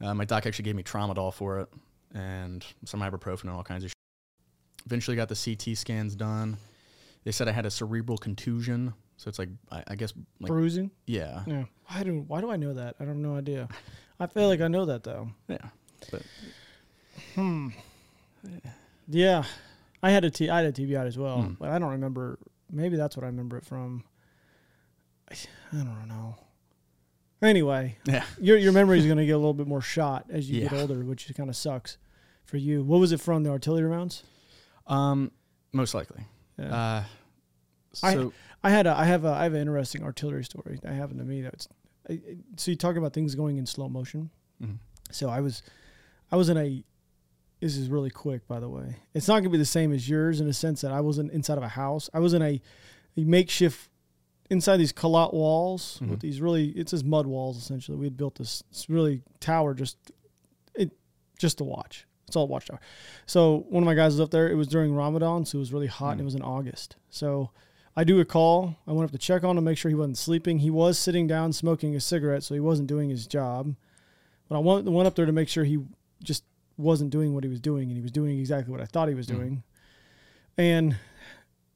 uh, 0.01 0.15
my 0.15 0.25
doc 0.25 0.47
actually 0.47 0.65
gave 0.65 0.77
me 0.77 0.85
tramadol 0.85 1.35
for 1.35 1.61
it 1.61 1.69
and 2.15 2.65
some 2.85 3.01
ibuprofen 3.01 3.45
and 3.45 3.51
all 3.51 3.65
kinds 3.65 3.85
of 3.85 3.94
Eventually 4.87 5.17
got 5.17 5.29
the 5.29 5.35
CT 5.57 5.77
scans 5.77 6.15
done. 6.15 6.57
They 7.25 7.33
said 7.33 7.49
I 7.49 7.53
had 7.53 7.65
a 7.67 7.71
cerebral 7.71 8.19
contusion. 8.19 8.93
So 9.17 9.29
it's 9.29 9.39
like 9.39 9.49
I, 9.71 9.83
I 9.89 9.95
guess 9.95 10.13
like 10.41 10.49
Bruising. 10.49 10.91
yeah. 11.07 11.43
Yeah. 11.47 11.65
Why 11.87 12.03
do 12.03 12.25
Why 12.27 12.41
do 12.41 12.51
I 12.51 12.57
know 12.57 12.75
that? 12.75 12.97
I 13.01 13.05
have 13.05 13.17
no 13.17 13.37
idea. 13.37 13.69
I 14.21 14.27
feel 14.27 14.49
like 14.49 14.61
I 14.61 14.69
know 14.69 14.85
that 14.87 15.03
though. 15.05 15.29
Yeah. 15.49 15.69
But 16.11 16.23
Hmm. 17.35 17.69
Yeah, 19.09 19.45
I 20.03 20.11
had 20.11 20.25
a 20.25 20.31
T. 20.31 20.51
I 20.51 20.63
had 20.63 20.67
a 20.67 20.73
TBI 20.73 21.07
as 21.07 21.17
well, 21.19 21.43
Hmm. 21.43 21.53
but 21.59 21.71
I 21.71 21.79
don't 21.79 21.93
remember. 21.93 22.39
Maybe 22.71 22.97
that's 22.97 23.17
what 23.17 23.23
I 23.25 23.27
remember 23.29 23.57
it 23.59 23.65
from. 23.65 24.05
I 25.31 25.35
I 25.73 25.77
don't 25.77 26.09
know. 26.09 26.37
Anyway, 27.43 27.97
yeah. 28.05 28.25
your 28.41 28.57
your 28.57 28.73
memory 28.73 28.99
is 28.99 29.05
going 29.07 29.19
to 29.19 29.27
get 29.27 29.33
a 29.33 29.39
little 29.39 29.55
bit 29.55 29.67
more 29.67 29.81
shot 29.81 30.27
as 30.31 30.51
you 30.51 30.63
get 30.63 30.73
older, 30.73 31.05
which 31.05 31.31
kind 31.37 31.49
of 31.51 31.57
sucks 31.57 31.99
for 32.45 32.57
you. 32.57 32.83
What 32.83 33.01
was 33.01 33.13
it 33.13 33.21
from? 33.21 33.43
The 33.45 33.51
artillery 33.51 33.89
rounds? 33.89 34.23
Um 34.87 35.31
most 35.73 35.95
likely. 35.95 36.25
Yeah. 36.59 36.75
Uh 36.75 37.05
so 37.93 38.33
I 38.63 38.71
had 38.71 38.87
a 38.87 38.97
I 38.97 39.05
have 39.05 39.25
a 39.25 39.29
I 39.31 39.45
have 39.45 39.55
an 39.55 39.61
interesting 39.61 40.03
artillery 40.03 40.45
story 40.45 40.79
that 40.83 40.93
happened 40.93 41.19
to 41.21 41.25
me. 41.25 41.43
That's 41.43 41.69
I, 42.09 42.13
I- 42.15 42.21
so 42.57 42.71
you 42.71 42.77
talk 42.77 42.97
about 42.97 43.13
things 43.13 43.35
going 43.35 43.57
in 43.57 43.67
slow 43.67 43.89
motion. 43.89 44.31
mhm. 44.63 44.79
So 45.11 45.29
I 45.29 45.41
was 45.41 45.63
I 46.33 46.37
was 46.37 46.49
in 46.49 46.57
a 46.57 46.85
this 47.61 47.77
is 47.77 47.89
really 47.89 48.11
quick 48.11 48.47
by 48.49 48.61
the 48.61 48.69
way. 48.69 48.97
It's 49.15 49.27
not 49.29 49.35
going 49.35 49.45
to 49.45 49.51
be 49.51 49.59
the 49.59 49.65
same 49.65 49.93
as 49.93 50.09
yours 50.09 50.41
in 50.41 50.49
a 50.49 50.53
sense 50.53 50.81
that 50.83 50.91
I 50.93 51.01
wasn't 51.01 51.33
inside 51.33 51.57
of 51.57 51.65
a 51.65 51.69
house. 51.69 52.11
I 52.13 52.19
was 52.19 52.35
in 52.35 52.43
a, 52.43 52.61
a 53.17 53.25
makeshift 53.25 53.89
inside 54.51 54.77
these 54.77 54.93
qalat 54.93 55.33
walls 55.33 55.99
with 56.03 56.11
Mhm. 56.19 56.21
these 56.21 56.41
really 56.43 56.69
it's 56.71 56.91
just 56.91 57.05
mud 57.05 57.27
walls 57.27 57.57
essentially. 57.57 57.97
We 57.97 58.05
had 58.07 58.17
built 58.17 58.35
this, 58.35 58.63
this 58.71 58.91
really 58.91 59.23
tower 59.41 59.73
just 59.73 59.97
it 60.75 60.91
just 61.39 61.59
to 61.59 61.65
watch. 61.65 62.07
It's 62.35 62.37
all 62.37 62.49
watchtower. 62.49 62.81
So 63.27 63.65
one 63.69 63.85
of 63.85 63.87
my 63.87 63.95
guys 63.95 64.15
was 64.15 64.21
up 64.21 64.33
there. 64.33 64.51
It 64.51 64.57
was 64.57 64.67
during 64.67 64.93
Ramadan, 64.93 65.45
so 65.47 65.59
it 65.59 65.61
was 65.61 65.73
really 65.73 65.87
hot 65.87 66.11
and 66.13 66.21
it 66.21 66.25
Mm. 66.25 66.27
was 66.27 66.35
in 66.35 66.43
August. 66.43 66.97
So 67.11 67.51
I 67.95 68.03
do 68.03 68.19
a 68.19 68.25
call. 68.25 68.75
I 68.89 68.93
went 68.93 69.05
up 69.05 69.13
to 69.13 69.19
check 69.19 69.45
on 69.45 69.57
him, 69.57 69.63
make 69.63 69.79
sure 69.79 69.89
he 69.89 69.95
wasn't 69.95 70.19
sleeping. 70.19 70.59
He 70.59 70.69
was 70.71 70.99
sitting 70.99 71.29
down 71.29 71.53
smoking 71.53 71.95
a 71.95 72.01
cigarette, 72.01 72.43
so 72.43 72.53
he 72.55 72.59
wasn't 72.61 72.89
doing 72.89 73.09
his 73.09 73.29
job. 73.29 73.77
But 74.49 74.57
I 74.57 74.59
went, 74.59 74.85
went 74.91 75.07
up 75.07 75.15
there 75.15 75.27
to 75.27 75.33
make 75.33 75.49
sure 75.49 75.63
he 75.63 75.79
just 76.25 76.43
wasn't 76.77 77.11
doing 77.11 77.35
what 77.35 77.45
he 77.45 77.49
was 77.51 77.61
doing, 77.61 77.85
and 77.85 77.93
he 77.97 78.03
was 78.03 78.11
doing 78.11 78.37
exactly 78.37 78.73
what 78.73 78.81
I 78.81 78.87
thought 78.87 79.09
he 79.09 79.15
was 79.15 79.29
Mm. 79.29 79.37
doing. 79.37 79.63
And 80.59 80.97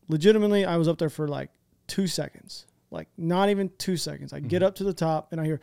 legitimately, 0.08 0.64
I 0.64 0.76
was 0.76 0.88
up 0.88 0.98
there 0.98 1.08
for 1.08 1.28
like 1.28 1.50
two 1.86 2.08
seconds, 2.08 2.66
like 2.90 3.06
not 3.16 3.48
even 3.48 3.70
two 3.78 3.96
seconds. 3.96 4.32
I 4.32 4.40
get 4.40 4.62
Mhm. 4.62 4.66
up 4.66 4.74
to 4.74 4.82
the 4.84 4.92
top 4.92 5.30
and 5.30 5.40
I 5.40 5.44
hear. 5.44 5.60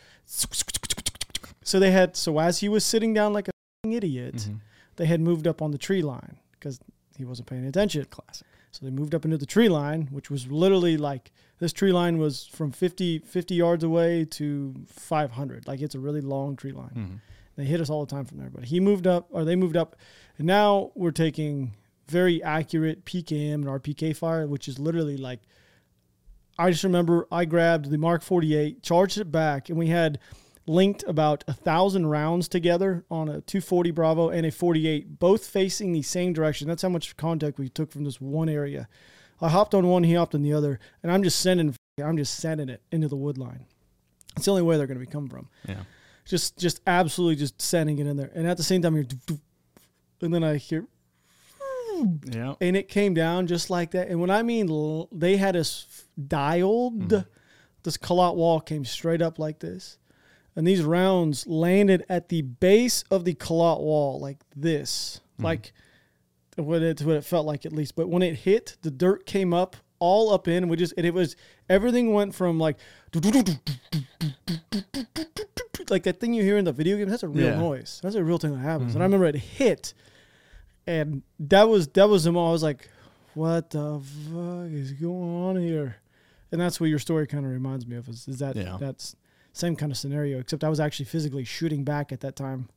So 1.64 1.80
they 1.82 1.92
had 1.92 2.16
so 2.16 2.40
as 2.40 2.60
he 2.60 2.70
was 2.70 2.86
sitting 2.86 3.14
down 3.14 3.34
like 3.34 3.50
a 3.50 3.52
idiot, 3.88 4.36
Mhm. 4.36 4.60
They 4.98 5.06
had 5.06 5.22
moved 5.22 5.48
up 5.48 5.62
on 5.62 5.72
the 5.72 5.78
tree 5.78 6.02
line 6.02 6.38
because 6.52 6.80
he 7.18 7.26
wasn't 7.26 7.48
paying 7.48 7.66
attention. 7.66 8.06
classic. 8.06 8.48
So 8.72 8.86
they 8.86 8.92
moved 8.92 9.16
up 9.16 9.24
into 9.24 9.38
the 9.38 9.46
tree 9.46 9.70
line, 9.70 10.10
which 10.12 10.30
was 10.30 10.48
literally 10.48 10.98
like 10.98 11.32
this 11.60 11.72
tree 11.72 11.94
line 11.94 12.18
was 12.18 12.46
from 12.46 12.72
50, 12.72 13.20
50 13.20 13.56
yards 13.56 13.84
away 13.86 14.26
to 14.32 14.76
500. 14.88 15.66
Like 15.68 15.82
it's 15.82 15.96
a 15.96 16.00
really 16.00 16.20
long 16.22 16.58
tree 16.58 16.74
line. 16.74 16.92
Mhm. 16.96 17.20
They 17.56 17.64
hit 17.64 17.80
us 17.80 17.90
all 17.90 18.06
the 18.06 18.12
time 18.14 18.26
from 18.26 18.38
there. 18.40 18.50
But 18.50 18.66
he 18.66 18.82
moved 18.82 19.08
up, 19.08 19.28
or 19.32 19.46
they 19.46 19.56
moved 19.56 19.78
up, 19.78 19.96
and 20.38 20.46
now 20.46 20.92
we're 20.94 21.12
taking 21.12 21.74
very 22.08 22.44
accurate 22.44 23.06
PKM 23.06 23.54
and 23.56 23.68
RPK 23.70 24.12
fire, 24.14 24.46
which 24.46 24.68
is 24.68 24.78
literally 24.78 25.16
like. 25.18 25.40
I 26.58 26.72
just 26.72 26.84
remember 26.86 27.28
I 27.32 27.44
grabbed 27.46 27.90
the 27.90 27.98
Mark 27.98 28.22
48, 28.24 28.82
charged 28.84 29.18
it 29.18 29.32
back, 29.32 29.70
and 29.70 29.78
we 29.78 29.88
had 29.88 30.20
linked 30.68 31.04
about 31.08 31.44
a 31.48 31.54
thousand 31.54 32.08
rounds 32.08 32.48
together 32.48 33.06
on 33.12 33.30
a 33.30 33.42
240 33.42 33.92
Bravo 33.92 34.30
and 34.30 34.46
a 34.46 34.52
48, 34.52 35.20
both 35.20 35.46
facing 35.46 35.94
the 35.94 36.02
same 36.02 36.34
direction. 36.34 36.68
That's 36.68 36.82
how 36.82 36.90
much 36.90 37.16
contact 37.18 37.60
we 37.60 37.70
took 37.70 37.92
from 37.92 38.04
this 38.04 38.20
one 38.20 38.50
area. 38.50 38.88
I 39.42 39.50
hopped 39.50 39.76
on 39.76 39.88
one, 39.88 40.04
he 40.04 40.14
hopped 40.16 40.34
on 40.34 40.42
the 40.42 40.54
other, 40.54 40.80
and 41.04 41.12
I'm 41.12 41.22
just 41.22 41.40
sending, 41.40 41.76
I'm 42.04 42.18
just 42.18 42.36
sending 42.36 42.70
it 42.70 42.82
into 42.92 43.08
the 43.08 43.16
wood 43.18 43.38
line. 43.38 43.66
It's 44.36 44.46
the 44.46 44.52
only 44.52 44.64
way 44.64 44.78
they're 44.78 44.88
going 44.88 45.00
to 45.00 45.06
be 45.06 45.12
coming 45.12 45.30
from 45.30 45.50
Yeah. 45.68 45.84
just 46.26 46.58
just 46.58 46.82
absolutely 46.88 47.36
just 47.36 47.62
sending 47.62 48.00
it 48.00 48.08
in 48.08 48.18
there. 48.18 48.32
And 48.34 48.48
at 48.48 48.58
the 48.58 48.64
same 48.64 48.82
time, 48.82 48.96
you're, 48.96 49.06
and 50.22 50.34
then 50.34 50.44
I 50.44 50.58
hear, 50.58 50.88
Yeah. 52.24 52.56
and 52.60 52.76
it 52.76 52.88
came 52.90 53.14
down 53.14 53.48
just 53.48 53.70
like 53.70 53.92
that. 53.92 54.08
And 54.08 54.20
when 54.20 54.30
I 54.30 54.42
mean 54.42 55.08
they 55.12 55.38
had 55.38 55.56
us 55.56 56.06
dialed, 56.28 57.10
mm. 57.10 57.26
this 57.84 57.98
Qalat 57.98 58.36
wall 58.36 58.60
came 58.60 58.84
straight 58.84 59.22
up 59.22 59.38
like 59.40 59.60
this, 59.60 59.98
and 60.56 60.66
these 60.66 60.84
rounds 60.84 61.46
landed 61.48 62.06
at 62.08 62.30
the 62.30 62.42
base 62.42 63.04
of 63.12 63.26
the 63.26 63.34
Qalat 63.34 63.82
wall 63.82 64.20
like 64.20 64.38
this, 64.56 65.20
hmm. 65.38 65.44
like 65.46 65.74
what 66.56 66.82
it 66.82 67.02
what 67.02 67.16
it 67.18 67.24
felt 67.24 67.46
like 67.46 67.66
at 67.66 67.74
least. 67.74 67.96
But 67.96 68.10
when 68.10 68.22
it 68.22 68.36
hit, 68.40 68.78
the 68.82 68.92
dirt 68.92 69.26
came 69.26 69.54
up 69.54 69.76
all 70.00 70.34
up 70.34 70.48
in. 70.48 70.68
We 70.68 70.78
just 70.78 70.94
and 70.98 71.06
it 71.06 71.14
was 71.14 71.36
everything 71.70 72.14
went 72.14 72.36
from 72.36 72.60
like 72.60 72.78
like 75.90 76.04
that 76.04 76.20
thing 76.20 76.34
you 76.34 76.44
hear 76.44 76.58
in 76.58 76.66
the 76.66 76.74
video 76.74 76.98
games. 76.98 77.12
That's 77.12 77.24
a 77.24 77.28
real 77.28 77.48
Yeah. 77.48 77.60
noise. 77.60 78.00
That's 78.02 78.16
a 78.16 78.24
real 78.24 78.38
thing 78.38 78.54
that 78.54 78.60
happens. 78.60 78.96
And 78.96 79.04
I 79.04 79.08
mm-hmm. 79.08 79.14
remember 79.16 79.38
it 79.38 79.42
hit, 79.42 79.94
and 80.88 81.24
that 81.40 81.68
was 81.70 81.88
that 81.90 82.10
was 82.10 82.24
the 82.24 82.32
moment 82.32 82.50
I 82.50 82.52
was 82.54 82.64
like, 82.64 82.90
"What 83.34 83.72
the 83.72 84.00
fuck 84.00 84.72
is 84.72 84.94
going 84.94 85.44
on 85.44 85.58
here?" 85.58 85.98
And 86.52 86.62
that's 86.62 86.80
what 86.80 86.90
your 86.90 87.00
story 87.00 87.28
kind 87.28 87.46
of 87.46 87.52
reminds 87.52 87.86
me 87.86 87.98
of. 87.98 88.08
Is, 88.08 88.28
is 88.28 88.40
that 88.40 88.56
Yeah. 88.56 88.78
that's 88.80 89.16
same 89.58 89.76
kind 89.76 89.92
of 89.92 89.98
scenario, 89.98 90.40
except 90.40 90.64
I 90.64 90.70
was 90.70 90.80
actually 90.80 91.06
physically 91.06 91.44
shooting 91.46 91.84
back 91.84 92.12
at 92.12 92.20
that 92.22 92.36
time. 92.36 92.70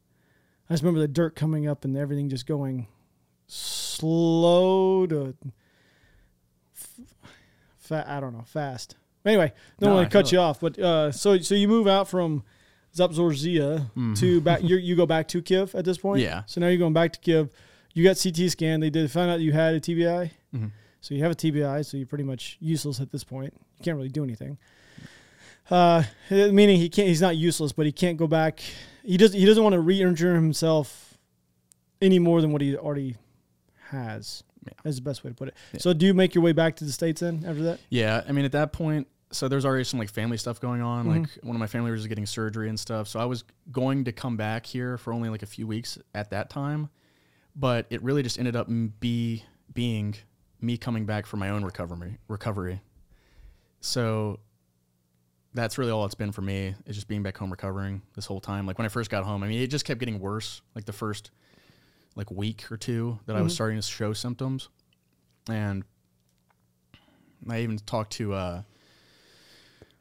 I 0.70 0.74
just 0.74 0.82
remember 0.82 1.00
the 1.00 1.08
dirt 1.08 1.34
coming 1.34 1.66
up 1.66 1.84
and 1.84 1.96
everything 1.96 2.28
just 2.28 2.46
going 2.46 2.86
slow 3.46 5.06
to 5.06 5.34
fa- 7.78 8.04
I 8.06 8.20
don't 8.20 8.32
know, 8.32 8.44
fast. 8.46 8.96
Anyway, 9.24 9.52
don't 9.80 9.90
No, 9.90 9.96
want 9.96 10.10
to 10.10 10.16
cut 10.16 10.30
you 10.32 10.38
off, 10.38 10.60
but 10.60 10.78
uh, 10.78 11.10
so 11.12 11.38
so 11.38 11.54
you 11.54 11.68
move 11.68 11.86
out 11.88 12.08
from 12.08 12.44
Zaporizhia 12.94 14.16
to 14.18 14.40
back. 14.40 14.62
You 14.62 14.76
you 14.76 14.94
go 14.96 15.06
back 15.06 15.28
to 15.28 15.42
Kiev 15.42 15.74
at 15.74 15.84
this 15.84 15.98
point. 15.98 16.22
Mm-hmm. 16.22 16.30
Yeah. 16.30 16.42
So 16.46 16.60
now 16.60 16.68
you're 16.68 16.78
going 16.78 16.92
back 16.94 17.12
to 17.14 17.18
Kiev. 17.20 17.50
You 17.94 18.04
got 18.04 18.18
CT 18.22 18.50
scan. 18.50 18.80
They 18.80 18.90
did 18.90 19.10
find 19.10 19.30
out 19.30 19.40
you 19.40 19.52
had 19.52 19.74
a 19.74 19.80
TBI. 19.80 20.30
Mhm. 20.54 20.70
So 21.00 21.14
you 21.14 21.22
have 21.22 21.32
a 21.32 21.34
TBI. 21.34 21.84
So 21.84 21.96
you're 21.96 22.06
pretty 22.06 22.24
much 22.24 22.56
useless 22.60 23.00
at 23.00 23.10
this 23.10 23.24
point. 23.24 23.52
You 23.78 23.84
can't 23.84 23.96
really 23.96 24.08
do 24.08 24.22
anything. 24.24 24.56
Uh, 25.70 26.02
meaning 26.30 26.78
he 26.78 26.88
can't. 26.88 27.08
He's 27.08 27.20
not 27.20 27.36
useless, 27.36 27.72
but 27.72 27.86
he 27.86 27.92
can't 27.92 28.16
go 28.16 28.26
back. 28.26 28.60
He 29.04 29.16
does. 29.16 29.32
He 29.32 29.44
doesn't 29.44 29.62
want 29.62 29.74
to 29.74 29.80
re-injure 29.80 30.34
himself 30.34 31.18
any 32.00 32.18
more 32.18 32.40
than 32.40 32.52
what 32.52 32.62
he 32.62 32.76
already 32.76 33.16
has. 33.90 34.44
Yeah. 34.64 34.72
That's 34.84 34.96
the 34.96 35.02
best 35.02 35.24
way 35.24 35.30
to 35.30 35.34
put 35.34 35.48
it. 35.48 35.54
Yeah. 35.72 35.80
So 35.80 35.92
do 35.92 36.06
you 36.06 36.14
make 36.14 36.34
your 36.34 36.44
way 36.44 36.52
back 36.52 36.76
to 36.76 36.84
the 36.84 36.92
states 36.92 37.20
then 37.20 37.44
after 37.46 37.62
that? 37.64 37.80
Yeah, 37.90 38.22
I 38.28 38.32
mean 38.32 38.44
at 38.44 38.52
that 38.52 38.72
point, 38.72 39.06
so 39.30 39.48
there's 39.48 39.64
already 39.64 39.84
some 39.84 39.98
like 39.98 40.10
family 40.10 40.36
stuff 40.36 40.60
going 40.60 40.80
on. 40.82 41.06
Mhm. 41.06 41.20
Like 41.20 41.28
one 41.42 41.56
of 41.56 41.60
my 41.60 41.66
family 41.66 41.86
members 41.86 42.00
is 42.00 42.06
getting 42.06 42.26
surgery 42.26 42.68
and 42.68 42.78
stuff. 42.78 43.08
So 43.08 43.18
I 43.20 43.24
was 43.24 43.44
going 43.72 44.04
to 44.04 44.12
come 44.12 44.36
back 44.36 44.66
here 44.66 44.98
for 44.98 45.12
only 45.12 45.28
like 45.28 45.42
a 45.42 45.46
few 45.46 45.66
weeks 45.66 45.98
at 46.14 46.30
that 46.30 46.50
time, 46.50 46.88
but 47.56 47.86
it 47.90 48.02
really 48.02 48.22
just 48.22 48.38
ended 48.38 48.56
up 48.56 48.68
be 49.00 49.44
being 49.72 50.14
me 50.60 50.76
coming 50.76 51.06
back 51.06 51.24
for 51.24 51.36
my 51.36 51.50
own 51.50 51.64
recovery. 51.64 52.18
Recovery. 52.28 52.80
So 53.80 54.40
that's 55.58 55.78
really 55.78 55.90
all 55.90 56.04
it's 56.04 56.14
been 56.14 56.32
for 56.32 56.42
me 56.42 56.74
is 56.86 56.94
just 56.96 57.08
being 57.08 57.22
back 57.22 57.36
home 57.36 57.50
recovering 57.50 58.02
this 58.14 58.26
whole 58.26 58.40
time. 58.40 58.66
Like 58.66 58.78
when 58.78 58.84
I 58.86 58.88
first 58.88 59.10
got 59.10 59.24
home, 59.24 59.42
I 59.42 59.48
mean 59.48 59.60
it 59.60 59.68
just 59.68 59.84
kept 59.84 60.00
getting 60.00 60.20
worse. 60.20 60.62
Like 60.74 60.84
the 60.84 60.92
first 60.92 61.30
like 62.16 62.30
week 62.30 62.70
or 62.70 62.76
two 62.76 63.18
that 63.26 63.36
I 63.36 63.42
was 63.42 63.52
Mhm. 63.52 63.56
starting 63.56 63.76
to 63.78 63.82
show 63.82 64.12
symptoms, 64.12 64.68
and 65.48 65.84
I 67.48 67.60
even 67.60 67.78
talked 67.78 68.12
to 68.14 68.32
uh, 68.34 68.62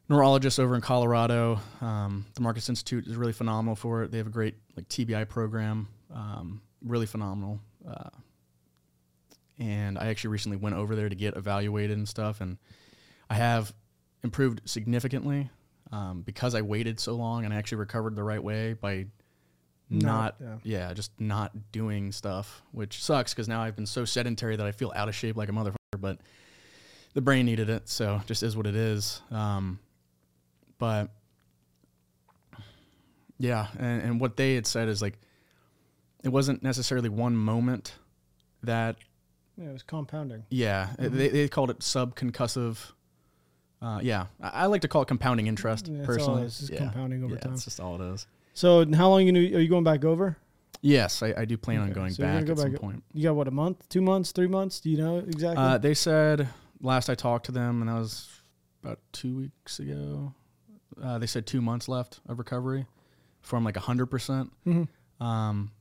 neurologists 0.10 0.60
over 0.60 0.76
in 0.76 0.82
Colorado. 0.82 1.60
Um, 1.82 2.26
the 2.34 2.42
Marcus 2.42 2.70
Institute 2.70 3.06
is 3.08 3.16
really 3.16 3.34
phenomenal 3.34 3.76
for 3.76 4.04
it. 4.04 4.12
They 4.12 4.18
have 4.18 4.28
a 4.28 4.32
great 4.32 4.56
like 4.76 4.88
TBI 4.90 5.26
program, 5.28 5.88
um, 6.14 6.62
really 6.82 7.06
phenomenal. 7.06 7.60
Uh, 7.88 8.10
and 9.60 9.98
I 9.98 10.08
actually 10.08 10.30
recently 10.32 10.58
went 10.58 10.76
over 10.76 10.96
there 10.96 11.10
to 11.10 11.16
get 11.16 11.36
evaluated 11.36 11.98
and 11.98 12.08
stuff, 12.08 12.42
and 12.42 12.58
I 13.30 13.36
have 13.36 13.74
improved 14.24 14.62
significantly 14.66 15.50
um, 15.92 16.22
because 16.22 16.56
I 16.56 16.62
waited 16.62 17.00
so 17.00 17.14
long 17.14 17.46
and 17.46 17.54
I 17.54 17.58
actually 17.58 17.78
recovered 17.80 18.16
the 18.16 18.24
right 18.24 18.44
way 18.44 18.74
by 18.74 19.06
not, 19.90 20.36
yeah. 20.42 20.58
yeah. 20.64 20.94
just 20.94 21.12
not 21.20 21.72
doing 21.72 22.12
stuff, 22.12 22.62
which 22.72 23.02
sucks 23.04 23.34
because 23.34 23.48
now 23.48 23.62
I've 23.62 23.76
been 23.76 23.86
so 23.86 24.04
sedentary 24.06 24.56
that 24.58 24.66
I 24.66 24.72
feel 24.74 24.92
out 24.96 25.08
of 25.08 25.16
shape 25.16 25.38
like 25.38 25.48
a 25.50 25.54
motherfucker. 25.54 25.76
But 25.98 26.20
the 27.14 27.22
brain 27.22 27.46
needed 27.46 27.70
it, 27.70 27.88
so 27.88 28.22
just 28.26 28.44
is 28.44 28.58
what 28.58 28.68
it 28.68 28.76
is. 28.76 29.22
Um, 29.32 29.80
but 30.78 31.10
yeah, 33.40 33.68
and, 33.80 34.02
and 34.02 34.20
what 34.22 34.36
they 34.38 34.56
had 34.56 34.66
said 34.68 34.88
is 34.90 35.02
like 35.02 35.18
it 36.24 36.30
wasn't 36.30 36.64
necessarily 36.64 37.10
one 37.10 37.36
moment 37.38 37.94
that 38.64 38.98
Yeah, 39.56 39.70
it 39.70 39.74
was 39.74 39.84
compounding. 39.84 40.44
yeah 40.50 40.90
Mhm. 41.00 41.12
they, 41.12 41.28
they 41.30 41.48
called 41.48 41.70
it 41.70 41.80
subconcussive. 41.80 42.78
Uh, 43.82 44.00
yeah, 44.02 44.26
I, 44.42 44.50
I 44.50 44.66
like 44.66 44.82
to 44.82 44.88
call 44.88 45.04
it 45.04 45.08
compounding 45.08 45.48
interest 45.48 45.88
Yeah, 45.88 45.98
that's 45.98 46.08
all 46.10 46.14
it 46.14 46.18
personally. 46.18 46.44
is, 46.44 46.60
just 46.60 46.72
yeah. 46.72 46.80
compounding 46.80 47.24
over 47.24 47.36
yeah, 47.36 47.42
time. 47.42 47.52
That's 47.52 47.66
just 47.66 47.80
all 47.80 48.02
it 48.02 48.14
is. 48.14 48.28
So 48.54 48.92
how 48.94 49.10
long 49.10 49.26
you 49.26 49.32
gonna, 49.32 49.58
are 49.58 49.62
you 49.62 49.70
going 49.70 49.84
back 49.84 50.04
over? 50.04 50.38
Yes, 50.82 51.22
I, 51.24 51.34
I 51.38 51.46
do 51.46 51.58
plan 51.58 51.80
on 51.80 51.92
going 51.92 52.12
so 52.12 52.24
back 52.24 52.46
go 52.46 52.54
at 52.54 52.60
some 52.60 52.74
point. 52.74 53.04
You 53.14 53.24
got 53.24 53.36
what 53.36 53.48
a 53.48 53.52
month, 53.52 53.88
two 53.90 54.02
months, 54.02 54.32
three 54.32 54.48
months? 54.48 54.80
Do 54.80 54.90
you 54.90 54.98
know 54.98 55.18
exactly? 55.18 55.64
Uh, 55.64 55.78
they 55.78 55.94
said 55.94 56.48
last 56.82 57.10
I 57.10 57.16
talked 57.16 57.46
to 57.48 57.52
them, 57.52 57.82
and 57.82 57.90
that 57.90 57.96
was 58.00 58.30
about 58.84 59.00
two 59.12 59.36
weeks 59.36 59.80
ago. 59.80 60.34
Uh, 61.02 61.18
they 61.20 61.28
said 61.28 61.46
two 61.46 61.62
months 61.62 61.88
left 61.88 62.20
of 62.28 62.40
recovery 62.40 62.86
from 63.42 63.64
like 63.64 63.78
hundred 63.78 64.08
percent. 64.08 64.52
Mhm. 64.66 64.88
Um, 65.20 65.72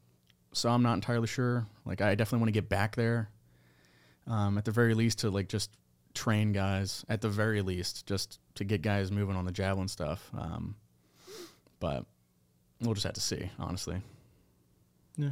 so 0.52 0.70
I'm 0.70 0.82
not 0.82 0.94
entirely 0.94 1.26
sure. 1.26 1.66
Like 1.84 2.00
I 2.00 2.14
definitely 2.14 2.40
want 2.40 2.48
to 2.48 2.60
get 2.60 2.68
back 2.68 2.96
there. 2.96 3.30
Um, 4.26 4.58
at 4.58 4.64
the 4.64 4.72
very 4.72 4.94
least 4.94 5.20
to 5.20 5.30
like 5.30 5.48
just 5.48 5.70
train 6.16 6.52
guys. 6.52 7.04
At 7.08 7.20
the 7.20 7.28
very 7.28 7.62
least, 7.62 8.06
just 8.06 8.40
to 8.56 8.64
get 8.64 8.82
guys 8.82 9.12
moving 9.12 9.36
on 9.36 9.44
the 9.44 9.52
javelin 9.52 9.88
stuff. 9.88 10.30
Um, 10.36 10.74
but 11.78 12.04
we'll 12.80 12.94
just 12.94 13.04
have 13.04 13.14
to 13.14 13.20
see, 13.20 13.50
honestly. 13.58 14.02
Yeah. 15.16 15.30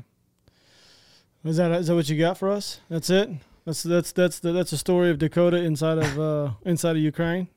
Is 1.45 1.57
that 1.59 1.71
is 1.73 1.89
that 1.89 1.95
what 1.95 2.09
you 2.09 2.19
got 2.19 2.39
for 2.39 2.51
us? 2.51 2.81
That's 2.89 3.11
it. 3.11 3.31
That's 3.65 3.83
that's 3.83 4.13
that's 4.13 4.39
the, 4.39 4.53
that's 4.53 4.73
a 4.73 4.79
story 4.79 5.11
of 5.11 5.19
Dakota 5.19 5.57
inside 5.59 5.99
of 5.99 6.19
uh, 6.21 6.51
inside 6.65 6.97
of 6.97 7.03
Ukraine. 7.03 7.49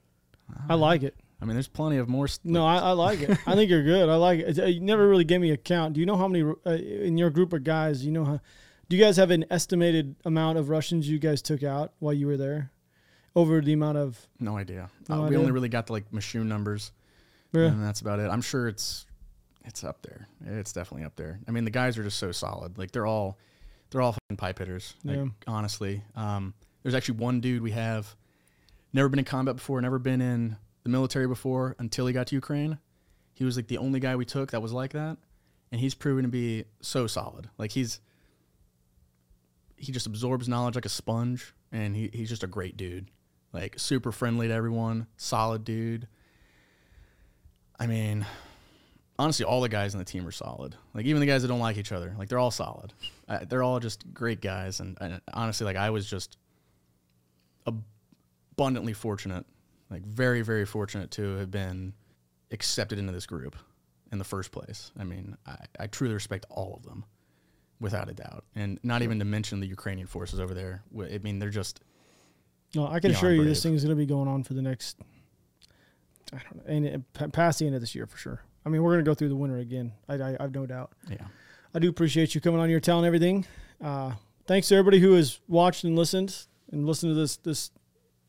I 0.70 0.76
like 0.76 1.04
it. 1.04 1.16
I 1.42 1.46
mean, 1.46 1.56
there's 1.56 1.68
plenty 1.68 1.98
of 1.98 2.10
more. 2.10 2.28
St- 2.28 2.52
No, 2.52 2.66
I, 2.66 2.78
I 2.78 2.92
like 2.94 3.22
it. 3.22 3.38
I 3.46 3.54
think 3.56 3.70
you're 3.70 3.84
good. 3.84 4.10
I 4.10 4.16
like 4.16 4.40
it. 4.40 4.58
Uh, 4.60 4.66
You 4.66 4.82
never 4.82 5.08
really 5.08 5.24
gave 5.26 5.40
me 5.40 5.52
a 5.52 5.58
count. 5.58 5.94
Do 5.94 6.00
you 6.00 6.06
know 6.06 6.16
how 6.18 6.28
many 6.28 6.44
uh, 6.66 6.72
in 6.72 7.18
your 7.18 7.30
group 7.30 7.54
of 7.54 7.64
guys? 7.64 8.04
You 8.06 8.12
know 8.12 8.26
how? 8.26 8.40
Do 8.90 8.96
you 8.98 9.04
guys 9.04 9.18
have 9.18 9.30
an 9.32 9.46
estimated 9.52 10.16
amount 10.26 10.58
of 10.58 10.70
Russians 10.70 11.10
you 11.10 11.20
guys 11.20 11.42
took 11.42 11.62
out 11.64 11.92
while 12.00 12.14
you 12.14 12.26
were 12.28 12.38
there? 12.38 12.72
Over 13.38 13.62
the 13.62 13.74
amount 13.74 14.00
of 14.00 14.28
No 14.40 14.58
idea. 14.58 14.90
No 15.08 15.24
uh, 15.24 15.30
we 15.30 15.38
only 15.38 15.52
really 15.52 15.70
got 15.70 15.86
the 15.86 15.94
like 15.94 16.12
machine 16.12 16.48
numbers, 16.50 16.92
Yeah. 17.54 17.66
and 17.68 17.84
that's 17.84 18.02
about 18.02 18.20
it. 18.20 18.30
I'm 18.32 18.42
sure 18.42 18.68
it's 18.68 19.06
it's 19.64 19.84
up 19.84 20.02
there. 20.02 20.28
It's 20.46 20.74
definitely 20.74 21.06
up 21.06 21.16
there. 21.18 21.40
I 21.48 21.52
mean, 21.52 21.64
the 21.66 21.70
guys 21.72 21.98
are 22.00 22.04
just 22.04 22.18
so 22.18 22.32
solid. 22.32 22.78
Like 22.80 22.92
they're 22.92 23.06
all 23.06 23.38
they're 23.92 24.02
all 24.02 24.14
fucking 24.14 24.38
pipe 24.38 24.58
hitters. 24.60 24.96
Like, 25.04 25.18
Yeah. 25.18 25.26
honestly, 25.46 26.02
um, 26.16 26.54
there's 26.82 26.96
actually 26.96 27.20
one 27.20 27.40
dude 27.40 27.62
we 27.62 27.72
have 27.72 28.16
never 28.92 29.08
been 29.08 29.20
in 29.20 29.26
combat 29.26 29.56
before, 29.58 29.80
never 29.82 30.00
been 30.00 30.20
in 30.22 30.58
the 30.84 30.90
military 30.90 31.28
before 31.28 31.76
until 31.80 32.08
he 32.08 32.14
got 32.14 32.28
to 32.28 32.36
Ukraine. 32.36 32.80
He 33.34 33.44
was 33.44 33.56
like 33.56 33.68
the 33.68 33.78
only 33.78 34.00
guy 34.00 34.16
we 34.16 34.26
took 34.26 34.50
that 34.52 34.62
was 34.64 34.74
like 34.74 34.94
that, 34.94 35.18
and 35.72 35.80
he's 35.80 35.94
proven 35.94 36.24
to 36.24 36.30
be 36.30 36.64
so 36.82 37.06
solid. 37.06 37.50
Like 37.60 37.72
he's 37.72 38.00
he 39.76 39.92
just 39.92 40.08
absorbs 40.08 40.48
knowledge 40.50 40.74
like 40.76 40.86
a 40.86 40.90
sponge, 40.90 41.54
and 41.72 41.96
he, 41.96 42.10
he's 42.12 42.30
just 42.30 42.44
a 42.44 42.48
great 42.48 42.78
dude. 42.78 43.12
Like 43.54 43.80
super 43.80 44.12
friendly 44.12 44.48
to 44.48 44.54
everyone, 44.54 45.08
solid 45.18 45.64
dude. 45.64 46.08
I 47.80 47.88
mean, 47.88 48.26
honestly, 49.18 49.46
all 49.46 49.62
the 49.62 49.70
guys 49.70 49.94
in 49.94 50.00
the 50.00 50.06
team 50.06 50.28
are 50.28 50.32
solid. 50.32 50.76
Like 50.94 51.06
even 51.06 51.20
the 51.20 51.26
guys 51.26 51.42
that 51.42 51.48
don't 51.48 51.60
like 51.60 51.78
each 51.78 51.92
other, 51.92 52.16
like 52.18 52.30
they're 52.30 52.40
all 52.40 52.52
solid. 52.52 52.94
Uh, 53.28 53.40
they're 53.48 53.64
all 53.64 53.80
just 53.80 54.14
great 54.14 54.42
guys, 54.42 54.80
and, 54.80 54.98
and 55.02 55.22
honestly, 55.34 55.66
like 55.66 55.76
I 55.76 55.90
was 55.90 56.10
just 56.10 56.38
abundantly 57.66 58.94
fortunate, 58.94 59.46
like 59.90 60.06
very, 60.06 60.42
very 60.42 60.66
fortunate 60.66 61.12
to 61.12 61.38
have 61.38 61.52
been 61.52 61.94
accepted 62.52 63.00
into 63.00 63.12
this 63.12 63.26
group 63.26 63.56
in 64.12 64.18
the 64.18 64.24
first 64.24 64.52
place. 64.52 64.92
I 64.98 65.04
mean, 65.04 65.36
I, 65.46 65.58
I 65.80 65.88
truly 65.88 66.14
respect 66.14 66.46
all 66.50 66.76
of 66.76 66.84
them, 66.84 67.06
without 67.80 68.10
a 68.10 68.14
doubt, 68.14 68.46
and 68.56 68.80
not 68.84 69.02
even 69.02 69.20
to 69.20 69.26
mention 69.26 69.60
the 69.60 69.68
Ukrainian 69.68 70.08
forces 70.08 70.40
over 70.40 70.54
there. 70.54 70.84
I 71.00 71.20
mean, 71.20 71.40
they're 71.40 71.50
just 71.50 71.82
No, 72.76 72.88
I 72.88 73.00
can 73.00 73.12
assure 73.12 73.32
you 73.32 73.44
this 73.44 73.60
brave. 73.62 73.72
thing 73.72 73.76
is 73.76 73.84
going 73.84 73.96
to 73.96 74.00
be 74.00 74.06
going 74.06 74.28
on 74.28 74.44
for 74.44 74.54
the 74.54 74.62
next, 74.62 74.98
I 76.34 76.38
don't 76.44 76.56
know, 76.58 76.74
and 76.74 76.86
it, 76.86 77.32
past 77.32 77.60
the 77.60 77.66
end 77.66 77.76
of 77.76 77.82
this 77.82 77.96
year 77.96 78.06
for 78.06 78.18
sure. 78.18 78.42
I 78.66 78.70
mean, 78.70 78.84
we're 78.84 78.92
going 78.94 79.06
to 79.06 79.10
go 79.10 79.14
through 79.16 79.30
the 79.30 79.36
winter 79.36 79.58
again. 79.58 79.94
I, 80.10 80.16
I, 80.16 80.36
I 80.40 80.42
have 80.42 80.54
no 80.54 80.66
doubt. 80.66 80.92
yeah. 81.10 81.26
I 81.74 81.80
do 81.80 81.90
appreciate 81.90 82.34
you 82.34 82.42
coming 82.42 82.60
on 82.60 82.70
here 82.70 82.80
telling 82.80 83.06
everything. 83.06 83.46
Uh, 83.84 84.14
thanks 84.48 84.68
to 84.70 84.76
everybody 84.76 85.00
who 85.00 85.14
has 85.14 85.40
watched 85.48 85.84
and 85.84 85.96
listened 85.96 86.48
and 86.72 86.86
listened 86.86 87.12
to 87.12 87.14
this 87.14 87.38
this 87.38 87.72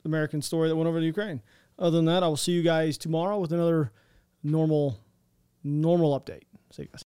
American 0.05 0.43
story 0.43 0.69
that 0.69 0.77
went 0.77 0.89
over 0.89 1.01
to 1.01 1.07
Ukraine. 1.07 1.41
Other 1.79 1.97
than 1.97 2.05
that, 2.07 2.23
I 2.23 2.29
will 2.29 2.37
see 2.37 2.53
you 2.53 2.63
guys 2.63 2.99
tomorrow 2.99 3.39
with 3.39 3.53
another 3.53 3.93
normal 4.43 5.01
normal 5.65 6.19
update. 6.19 6.43
See 6.71 6.83
you 6.83 6.89
guys. 6.89 6.95